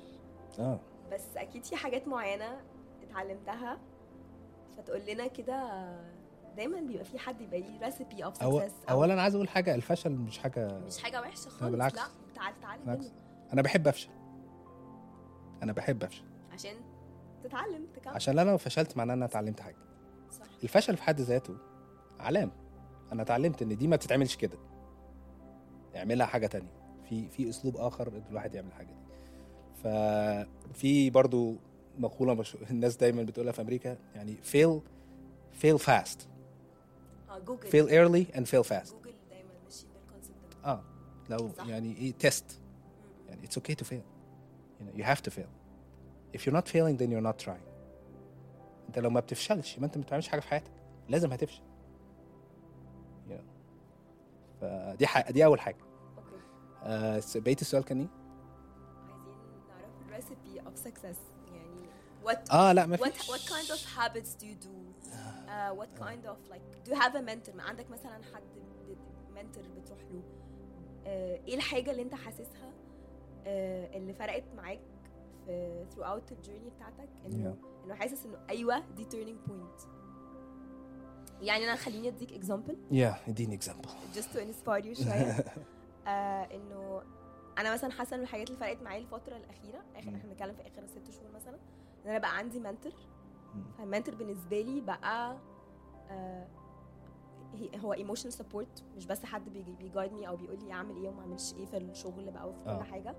آه. 0.58 0.80
بس 1.12 1.36
أكيد 1.36 1.64
في 1.64 1.76
حاجات 1.76 2.08
معينة 2.08 2.60
اتعلمتها 3.02 3.78
فتقول 4.76 5.00
لنا 5.08 5.26
كده 5.26 5.90
دايما 6.56 6.80
بيبقى 6.80 7.04
في 7.04 7.18
حد 7.18 7.40
يبقى 7.40 7.60
ليه 7.60 7.80
recipe 7.84 8.24
of 8.24 8.42
أو 8.42 8.60
success 8.60 8.74
اولا 8.90 9.22
عايز 9.22 9.34
اول 9.34 9.48
حاجة 9.48 9.74
الفشل 9.74 10.10
مش 10.12 10.38
حاجة 10.38 10.78
مش 10.78 11.02
حاجة 11.02 11.20
وحشة 11.20 11.48
خالص 11.48 11.72
بالعكس. 11.72 11.96
لا. 11.96 12.04
تعال 12.40 12.60
تعال 12.60 12.80
بالعكس. 12.80 13.04
منه 13.04 13.14
أنا 13.52 13.62
بحب 13.62 13.88
أفشل. 13.88 14.10
أنا 15.62 15.72
بحب 15.72 16.04
أفشل. 16.04 16.24
عشان 16.52 16.74
تتعلم 17.44 17.86
تكمل. 17.94 18.14
عشان 18.14 18.38
أنا 18.38 18.50
لو 18.50 18.58
فشلت 18.58 18.96
معناه 18.96 19.14
إن 19.14 19.18
أنا 19.18 19.26
اتعلمت 19.26 19.60
حاجة. 19.60 19.76
صح. 20.30 20.46
الفشل 20.62 20.96
في 20.96 21.02
حد 21.02 21.20
ذاته 21.20 21.56
علامة. 22.20 22.52
أنا 23.12 23.22
اتعلمت 23.22 23.62
إن 23.62 23.76
دي 23.76 23.88
ما 23.88 23.96
بتتعملش 23.96 24.36
كده. 24.36 24.58
اعملها 25.96 26.26
حاجة 26.26 26.46
تانية. 26.46 26.72
في 27.08 27.28
في 27.28 27.48
أسلوب 27.48 27.76
آخر 27.76 28.08
ان 28.08 28.22
الواحد 28.30 28.54
يعمل 28.54 28.68
الحاجة 28.68 28.86
دي. 28.86 28.94
ففي 29.82 31.10
برضو 31.10 31.56
مقولة 31.98 32.34
مش... 32.34 32.56
الناس 32.70 32.96
دايما 32.96 33.22
بتقولها 33.22 33.52
في 33.52 33.62
أمريكا 33.62 33.96
يعني 34.14 34.36
fail 34.52 34.80
fail 35.62 35.78
fast. 35.78 36.18
جوجل 37.46 37.68
fail 37.70 37.88
early 37.90 38.36
and 38.36 38.42
fail 38.42 38.64
fast. 38.70 38.92
جوجل 38.92 39.14
دايما 39.30 39.50
ماشيين 39.64 39.92
بال 39.92 40.08
concept 40.08 40.64
آه. 40.64 40.82
لو 41.30 41.48
صح. 41.48 41.66
يعني 41.66 41.96
إيه 41.96 42.12
test 42.12 42.60
يعني 43.28 43.46
it's 43.46 43.50
okay 43.60 43.74
to 43.74 43.84
fail. 43.84 44.04
You 44.80 44.84
know 44.84 45.00
you 45.00 45.04
have 45.04 45.22
to 45.22 45.30
fail. 45.30 45.50
If 46.36 46.40
you're 46.46 46.56
not 46.60 46.68
failing 46.68 46.96
then 46.96 47.10
you're 47.10 47.28
not 47.32 47.38
trying. 47.46 47.66
أنت 48.88 48.98
لو 48.98 49.10
ما 49.10 49.20
بتفشلش 49.20 49.76
يبقى 49.76 49.86
أنت 49.86 49.96
ما 49.98 50.02
بتعملش 50.02 50.28
حاجة 50.28 50.40
في 50.40 50.48
حياتك 50.48 50.72
لازم 51.08 51.32
هتفشل. 51.32 51.62
You 53.28 53.32
know. 53.32 53.42
فدي 54.60 55.06
ح... 55.06 55.30
دي 55.30 55.44
أول 55.44 55.60
حاجة. 55.60 55.76
أوكي. 56.18 56.36
آه 56.82 57.22
بقية 57.34 57.56
السؤال 57.60 57.84
كان 57.84 58.00
إيه؟ 58.00 58.08
عايزين 59.08 59.68
نعرف 59.68 60.08
ال 60.08 60.16
recipe 60.16 60.60
of 60.60 60.78
success 60.78 61.18
يعني 61.52 61.88
what 62.24 62.52
آه 62.54 62.72
لا 62.72 62.86
ما 62.86 62.96
what 62.96 63.00
what 63.00 63.40
kind 63.40 63.70
of 63.70 63.98
habits 63.98 64.42
do 64.42 64.46
you 64.46 64.56
do? 64.66 64.74
uh, 65.50 65.72
what 65.80 66.04
kind 66.04 66.26
of 66.26 66.36
like 66.52 66.84
do 66.84 66.90
you 66.90 67.00
have 67.00 67.14
a 67.14 67.22
mentor 67.22 67.54
ما 67.56 67.62
عندك 67.62 67.90
مثلا 67.90 68.20
حد 68.34 68.42
mentor 69.34 69.64
بتروح 69.76 69.98
له؟ 70.00 70.22
إيه 71.06 71.54
الحاجة 71.54 71.90
اللي 71.90 72.02
أنت 72.02 72.14
حاسسها 72.14 72.70
uh, 72.70 73.46
اللي 73.96 74.14
فرقت 74.14 74.44
معاك 74.56 74.80
في 75.46 75.84
throughout 75.96 76.32
ال 76.32 76.37
journey 76.37 76.70
بتاعتك؟ 76.70 77.08
إنه 77.26 77.56
إنه 77.84 77.94
حاسس 77.94 78.26
إنه 78.26 78.38
أيوه 78.50 78.78
دي 78.96 79.04
turning 79.04 79.50
point. 79.50 79.86
يعني 81.40 81.64
أنا 81.64 81.76
خليني 81.76 82.08
أديك 82.08 82.44
example. 82.44 82.74
يا 82.90 83.16
اديني 83.28 83.54
example 83.54 83.88
just 84.14 84.34
to 84.34 84.38
inspire 84.38 84.84
you 84.84 85.02
شوية. 85.04 85.32
آه 86.06 86.42
إنه 86.54 87.02
أنا 87.58 87.72
مثلا 87.72 87.90
حاسة 87.90 88.16
ان 88.16 88.20
الحاجات 88.22 88.48
اللي 88.48 88.60
فرقت 88.60 88.82
معايا 88.82 88.98
الفترة 89.00 89.36
الأخيرة 89.36 89.78
اخر. 89.96 90.08
إحنا 90.08 90.18
بنتكلم 90.28 90.54
في 90.54 90.62
آخر 90.62 90.86
ست 90.86 91.10
شهور 91.10 91.30
مثلا 91.34 91.54
إن 92.04 92.10
أنا 92.10 92.18
بقى 92.18 92.36
عندي 92.38 92.60
mentor. 92.60 92.92
فال 93.78 93.87
mentor 93.87 94.14
بالنسبة 94.14 94.60
لي 94.60 94.80
بقى 94.80 95.36
آه 96.10 96.46
هو 97.84 97.92
emotional 97.92 98.32
support 98.32 98.84
مش 98.96 99.06
بس 99.06 99.24
حد 99.24 99.48
بيجي 99.48 99.72
بي 99.72 99.84
guide 99.84 100.12
me 100.12 100.28
أو 100.28 100.36
بيقول 100.36 100.58
لي 100.64 100.72
أعمل 100.72 100.96
إيه 100.96 101.08
وما 101.08 101.20
أعملش 101.20 101.54
إيه 101.54 101.66
في 101.66 101.76
الشغل 101.76 102.30
بقى 102.30 102.48
وفي 102.48 102.58
كل 102.64 102.70
آه. 102.70 102.82
حاجة 102.82 103.14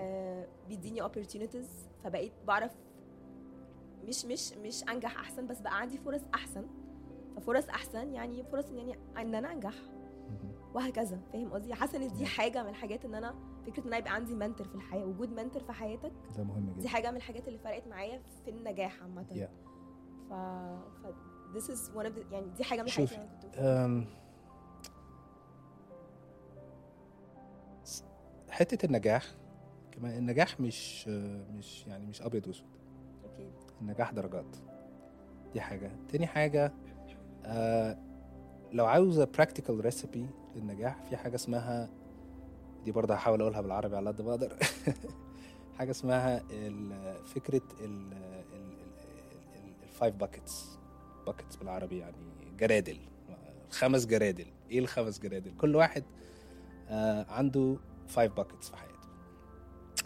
آه 0.00 0.46
بيديني 0.68 1.02
opportunities 1.02 1.66
فبقيت 2.04 2.32
بعرف 2.46 2.72
مش 4.04 4.24
مش 4.24 4.52
مش 4.52 4.82
أنجح 4.88 5.18
أحسن 5.18 5.46
بس 5.46 5.60
بقى 5.60 5.80
عندي 5.80 5.98
فرص 5.98 6.20
أحسن 6.34 6.66
ففرص 7.36 7.68
أحسن 7.68 8.12
يعني 8.12 8.42
فرص 8.44 8.64
إن 8.70 8.76
يعني 8.78 8.98
إن 9.18 9.34
أنا 9.34 9.52
أنجح. 9.52 9.74
وهكذا 10.74 11.20
فاهم 11.32 11.52
قصدي 11.52 11.74
حاسة 11.74 11.98
إن 12.06 12.12
دي. 12.12 12.26
حاجة 12.26 12.62
من 12.62 12.68
الحاجات 12.68 13.04
إن 13.04 13.14
أنا 13.14 13.34
فكرة 13.66 13.82
إن 13.82 13.86
أنا 13.86 13.96
يبقى 13.96 14.14
عندي 14.14 14.34
منتور 14.34 14.68
في 14.68 14.74
الحياة 14.74 15.04
وجود 15.06 15.32
منتور 15.32 15.62
في 15.62 15.72
حياتك 15.72 16.12
ده 16.36 16.44
مهم 16.44 16.72
دي 16.72 16.80
جدا 16.80 16.88
حاجة 16.88 17.10
من 17.10 17.16
الحاجات 17.16 17.48
اللي 17.48 17.58
فرقت 17.58 17.88
معايا 17.88 18.22
في 18.44 18.50
النجاح 18.50 19.02
عامة 19.02 19.26
Yeah. 19.30 19.72
ف 20.30 20.32
ف 21.02 21.06
this 21.54 21.64
is 21.68 21.90
one 21.96 22.06
of 22.06 22.12
the 22.16 22.32
يعني 22.32 22.46
دي 22.56 22.64
حاجة 22.64 22.80
من 22.82 22.86
الحاجات 22.88 23.12
اللي 23.12 23.22
أنا 23.58 24.04
كنت 24.04 24.08
حتة 28.50 28.86
النجاح 28.86 29.24
كمان 29.92 30.18
النجاح 30.18 30.60
مش 30.60 31.08
مش 31.58 31.86
يعني 31.86 32.06
مش 32.06 32.22
أبيض 32.22 32.46
وأسود. 32.46 32.66
Okay. 33.24 33.50
النجاح 33.80 34.10
درجات. 34.12 34.56
دي 35.52 35.60
حاجة. 35.60 35.90
تاني 36.08 36.26
حاجة 36.26 36.72
آه 37.44 37.98
لو 38.72 38.86
عاوزه 38.86 39.24
practical 39.24 39.80
recipe 39.84 40.26
للنجاح 40.56 41.02
في 41.02 41.16
حاجة 41.16 41.34
اسمها 41.34 41.88
دي 42.84 42.92
برضه 42.92 43.14
هحاول 43.14 43.40
أقولها 43.40 43.60
بالعربي 43.60 43.96
على 43.96 44.08
قد 44.10 44.22
ما 44.22 44.30
أقدر. 44.30 44.56
حاجة 45.78 45.90
اسمها 45.90 46.42
ال- 46.50 47.24
فكرة 47.24 47.62
ال 49.82 49.88
five 49.88 50.14
buckets 50.14 50.78
buckets 51.26 51.56
بالعربي 51.56 51.98
يعني 51.98 52.16
جرادل. 52.58 52.98
خمس 53.70 54.06
جرادل. 54.06 54.46
إيه 54.70 54.78
الخمس 54.78 55.18
جرادل؟ 55.18 55.56
كل 55.56 55.76
واحد 55.76 56.04
آه 56.88 57.26
عنده 57.28 57.76
five 58.08 58.32
buckets 58.32 58.70
في 58.70 58.76
حياته. 58.76 59.08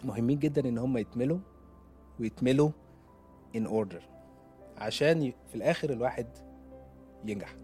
مهمين 0.03 0.39
جدا 0.39 0.69
إن 0.69 0.77
هم 0.77 0.97
يتملوا 0.97 1.39
ويتملوا 2.19 2.71
in 3.57 3.67
order. 3.67 4.01
عشان 4.77 5.33
في 5.47 5.55
الآخر 5.55 5.89
الواحد 5.89 6.27
ينجح. 7.25 7.55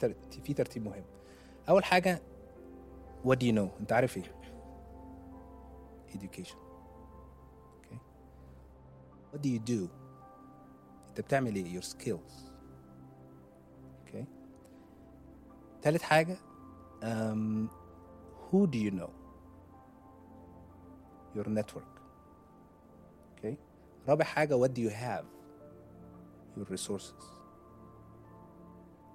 تر... 0.00 0.14
في 0.44 0.54
ترتيب 0.54 0.84
مهم. 0.84 1.04
أول 1.68 1.84
حاجة 1.84 2.22
what 3.26 3.36
do 3.36 3.44
you 3.46 3.52
know 3.56 3.80
أنت 3.80 3.92
عارف 3.92 4.16
إيه؟ 4.16 4.22
education. 6.14 6.58
Okay. 7.80 7.98
What 9.32 9.40
do 9.42 9.48
you 9.48 9.60
do 9.70 9.88
أنت 11.08 11.20
بتعمل 11.20 11.54
إيه؟ 11.54 11.80
your 11.80 11.84
skills. 11.84 12.43
تالت 15.83 16.01
حاجه 16.01 16.37
um, 17.01 17.69
who 18.49 18.67
do 18.67 18.77
you 18.77 18.91
know 18.91 19.11
your 21.35 21.47
network 21.47 22.01
okay 23.37 23.55
رابع 24.07 24.23
حاجة 24.23 24.57
what 24.57 24.73
do 24.73 24.81
you 24.81 24.89
have 24.89 25.25
your 26.57 26.65
resources 26.65 27.23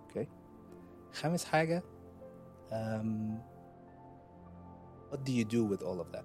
okay 0.08 0.26
خامس 1.12 1.44
حاجة 1.44 1.82
um, 2.70 3.38
what 5.10 5.24
do 5.24 5.32
you 5.32 5.44
do 5.44 5.64
with 5.64 5.82
all 5.82 6.00
of 6.00 6.12
that 6.12 6.24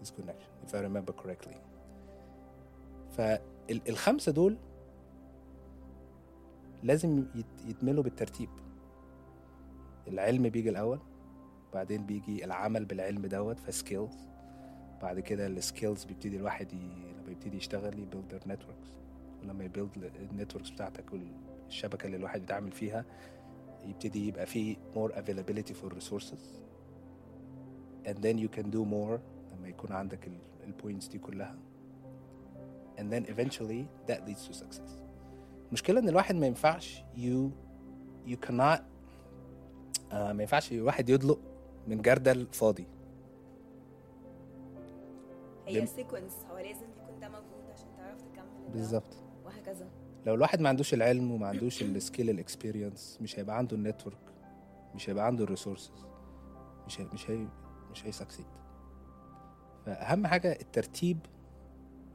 this 0.00 0.10
connection 0.10 0.50
if 0.64 0.74
I 0.74 0.80
remember 0.80 1.12
correctly 1.12 1.56
فالخمسة 3.16 4.32
دول 4.32 4.56
لازم 6.83 7.25
يت- 7.35 7.65
يتملوا 7.67 8.03
بالترتيب. 8.03 8.49
العلم 10.07 10.49
بيجي 10.49 10.69
الأول 10.69 10.99
بعدين 11.73 12.05
بيجي 12.05 12.45
العمل 12.45 12.85
بالعلم 12.85 13.25
دوت 13.25 13.59
ف 13.59 13.67
skills 13.67 14.15
بعد 15.01 15.19
كده 15.19 15.47
ال 15.47 15.55
skills 15.55 16.03
بيبتدي 16.03 16.37
الواحد 16.37 16.73
ي... 16.73 16.75
لما 17.21 17.31
يبتدي 17.31 17.57
يشتغل 17.57 17.99
ي 17.99 18.06
build 18.06 18.41
networks. 18.47 18.89
ولما 19.43 19.63
ي 19.63 19.71
build 19.71 20.11
ال 20.31 20.35
networks 20.35 20.69
بتاعتك 20.69 21.05
والشبكة 21.13 22.05
اللي 22.05 22.17
الواحد 22.17 22.39
بيتعامل 22.39 22.71
فيها 22.71 23.05
يبتدي 23.85 24.27
يبقى 24.27 24.45
فيه 24.45 24.75
more 24.95 25.09
availability 25.11 25.73
for 25.73 25.93
resources. 25.95 26.41
And 28.05 28.15
then 28.17 28.37
you 28.37 28.49
can 28.57 28.65
do 28.71 28.85
more 28.85 29.19
لما 29.53 29.67
يكون 29.67 29.91
عندك 29.91 30.29
ال 30.67 30.73
points 30.73 31.07
دي 31.07 31.17
كلها. 31.19 31.55
And 32.97 33.03
then 33.13 33.25
eventually 33.33 33.85
that 34.07 34.19
leads 34.27 34.47
to 34.47 34.53
success. 34.53 34.91
المشكلة 35.73 35.99
إن 35.99 36.09
الواحد 36.09 36.35
ما 36.35 36.47
ينفعش 36.47 37.03
you 37.17 38.35
cannot 38.47 38.81
آه 40.11 40.33
ما 40.33 40.43
ينفعش 40.43 40.71
الواحد 40.71 41.09
يدلق 41.09 41.39
من 41.87 42.01
جردل 42.01 42.47
فاضي. 42.51 42.87
هي 45.67 45.85
sequence 45.85 46.33
هو 46.51 46.57
لازم 46.57 46.85
يكون 46.97 47.19
ده 47.19 47.29
موجود 47.29 47.69
عشان 47.73 47.87
تعرف 47.97 48.21
تكمل 48.21 48.71
بالظبط. 48.73 49.13
وهكذا. 49.45 49.87
لو 50.25 50.33
الواحد 50.35 50.61
ما 50.61 50.69
عندوش 50.69 50.93
العلم 50.93 51.31
وما 51.31 51.47
عندوش 51.47 51.81
ال 51.83 51.91
skill 51.91 52.29
ال 52.29 52.37
experience 52.37 53.17
مش 53.21 53.39
هيبقى 53.39 53.57
عنده 53.57 53.77
ال 53.77 53.82
network 53.82 54.17
مش 54.95 55.09
هيبقى 55.09 55.25
عنده 55.25 55.43
ال 55.43 55.49
resources 55.49 56.05
مش 56.87 57.01
هي 57.01 57.05
مش 57.13 57.29
هي 57.29 57.47
مش 57.91 58.05
هي 58.05 58.14
succeed 58.14 58.45
فأهم 59.85 60.27
حاجة 60.27 60.51
الترتيب 60.61 61.17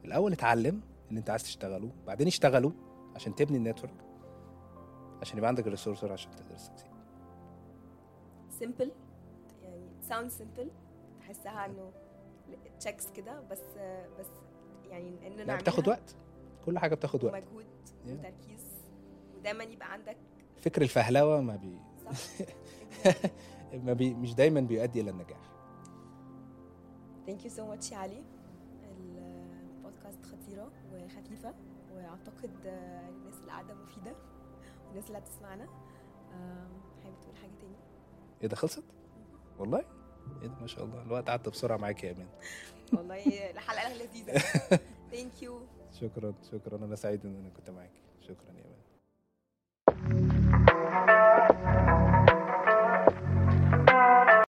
الأول 0.05 0.31
اتعلم 0.31 0.81
اللي 1.09 1.19
أنت 1.19 1.29
عايز 1.29 1.43
تشتغله 1.43 1.91
بعدين 2.07 2.27
اشتغله. 2.27 2.73
عشان 3.19 3.35
تبني 3.35 3.57
ال 3.57 3.62
network 3.62 3.93
عشان 5.21 5.37
يبقى 5.37 5.47
عندك 5.47 5.65
ال 5.67 5.71
resource 5.71 6.03
عشان 6.03 6.35
تقدر 6.35 6.55
ت 6.55 6.59
succeed 6.59 6.89
simple 8.49 8.91
يعني 9.63 9.89
sound 10.01 10.29
simple 10.31 10.71
تحسها 11.19 11.65
إنه 11.65 11.91
checks 12.79 13.11
كده 13.11 13.41
بس 13.41 13.61
بس 14.19 14.27
يعني 14.89 15.27
انه 15.27 15.43
لا 15.43 15.55
بتاخد 15.55 15.79
نعملها 15.79 15.99
وقت. 16.03 16.15
كل 16.65 16.79
حاجة 16.79 16.95
بتاخد 16.95 17.23
وقت. 17.23 17.33
ومجهود 17.33 17.65
Yeah. 18.05 18.09
وتركيز 18.11 18.61
ودايما 19.37 19.63
يبقى 19.63 19.91
عندك 19.93 20.17
فكر 20.61 20.81
الفهلوة 20.81 21.41
ما 21.41 21.55
بي 21.55 21.77
ما 23.85 23.93
بي 23.93 24.13
مش 24.13 24.33
دايما 24.35 24.61
بيؤدي 24.61 25.01
إلى 25.01 25.09
النجاح. 25.11 25.49
Thank 27.25 27.45
you 27.45 27.51
so 27.51 27.67
much 27.67 27.91
يا 27.91 27.97
علي. 27.97 28.23
البودكاست 28.83 30.25
خطيرة 30.25 30.71
وخفيفة. 30.93 31.53
وأعتقد 32.05 32.65
آه، 32.65 33.09
الناس 33.09 33.39
اللي 33.39 33.51
قاعدة 33.51 33.73
مفيدة 33.73 34.15
والناس 34.87 35.07
اللي 35.07 35.17
هتسمعنا 35.17 35.67
حابب 37.03 37.15
تقول 37.21 37.35
حاجة 37.35 37.51
تاني؟ 37.61 37.75
إيه 38.41 38.47
ده 38.47 38.55
خلصت؟ 38.55 38.83
والله؟ 39.59 39.85
إيه 40.41 40.47
ده 40.47 40.55
ما 40.61 40.67
شاء 40.67 40.83
الله 40.85 41.01
الوقت 41.01 41.29
عدى 41.29 41.49
بسرعة 41.49 41.77
معاك 41.77 42.03
يا 42.03 42.09
ايمان 42.09 42.27
والله 42.97 43.49
الحلقة 43.51 43.93
لذيذة. 43.93 44.37
ثانك 45.11 45.43
يو 45.43 45.61
شكرا 46.01 46.33
شكرا 46.51 46.77
أنا 46.77 46.95
سعيد 46.95 47.25
إن 47.25 47.35
أنا 47.35 47.49
كنت 47.49 47.69
معاك. 47.69 47.91
شكرا 48.21 48.51
يا 48.51 48.63
ايمان 48.63 48.79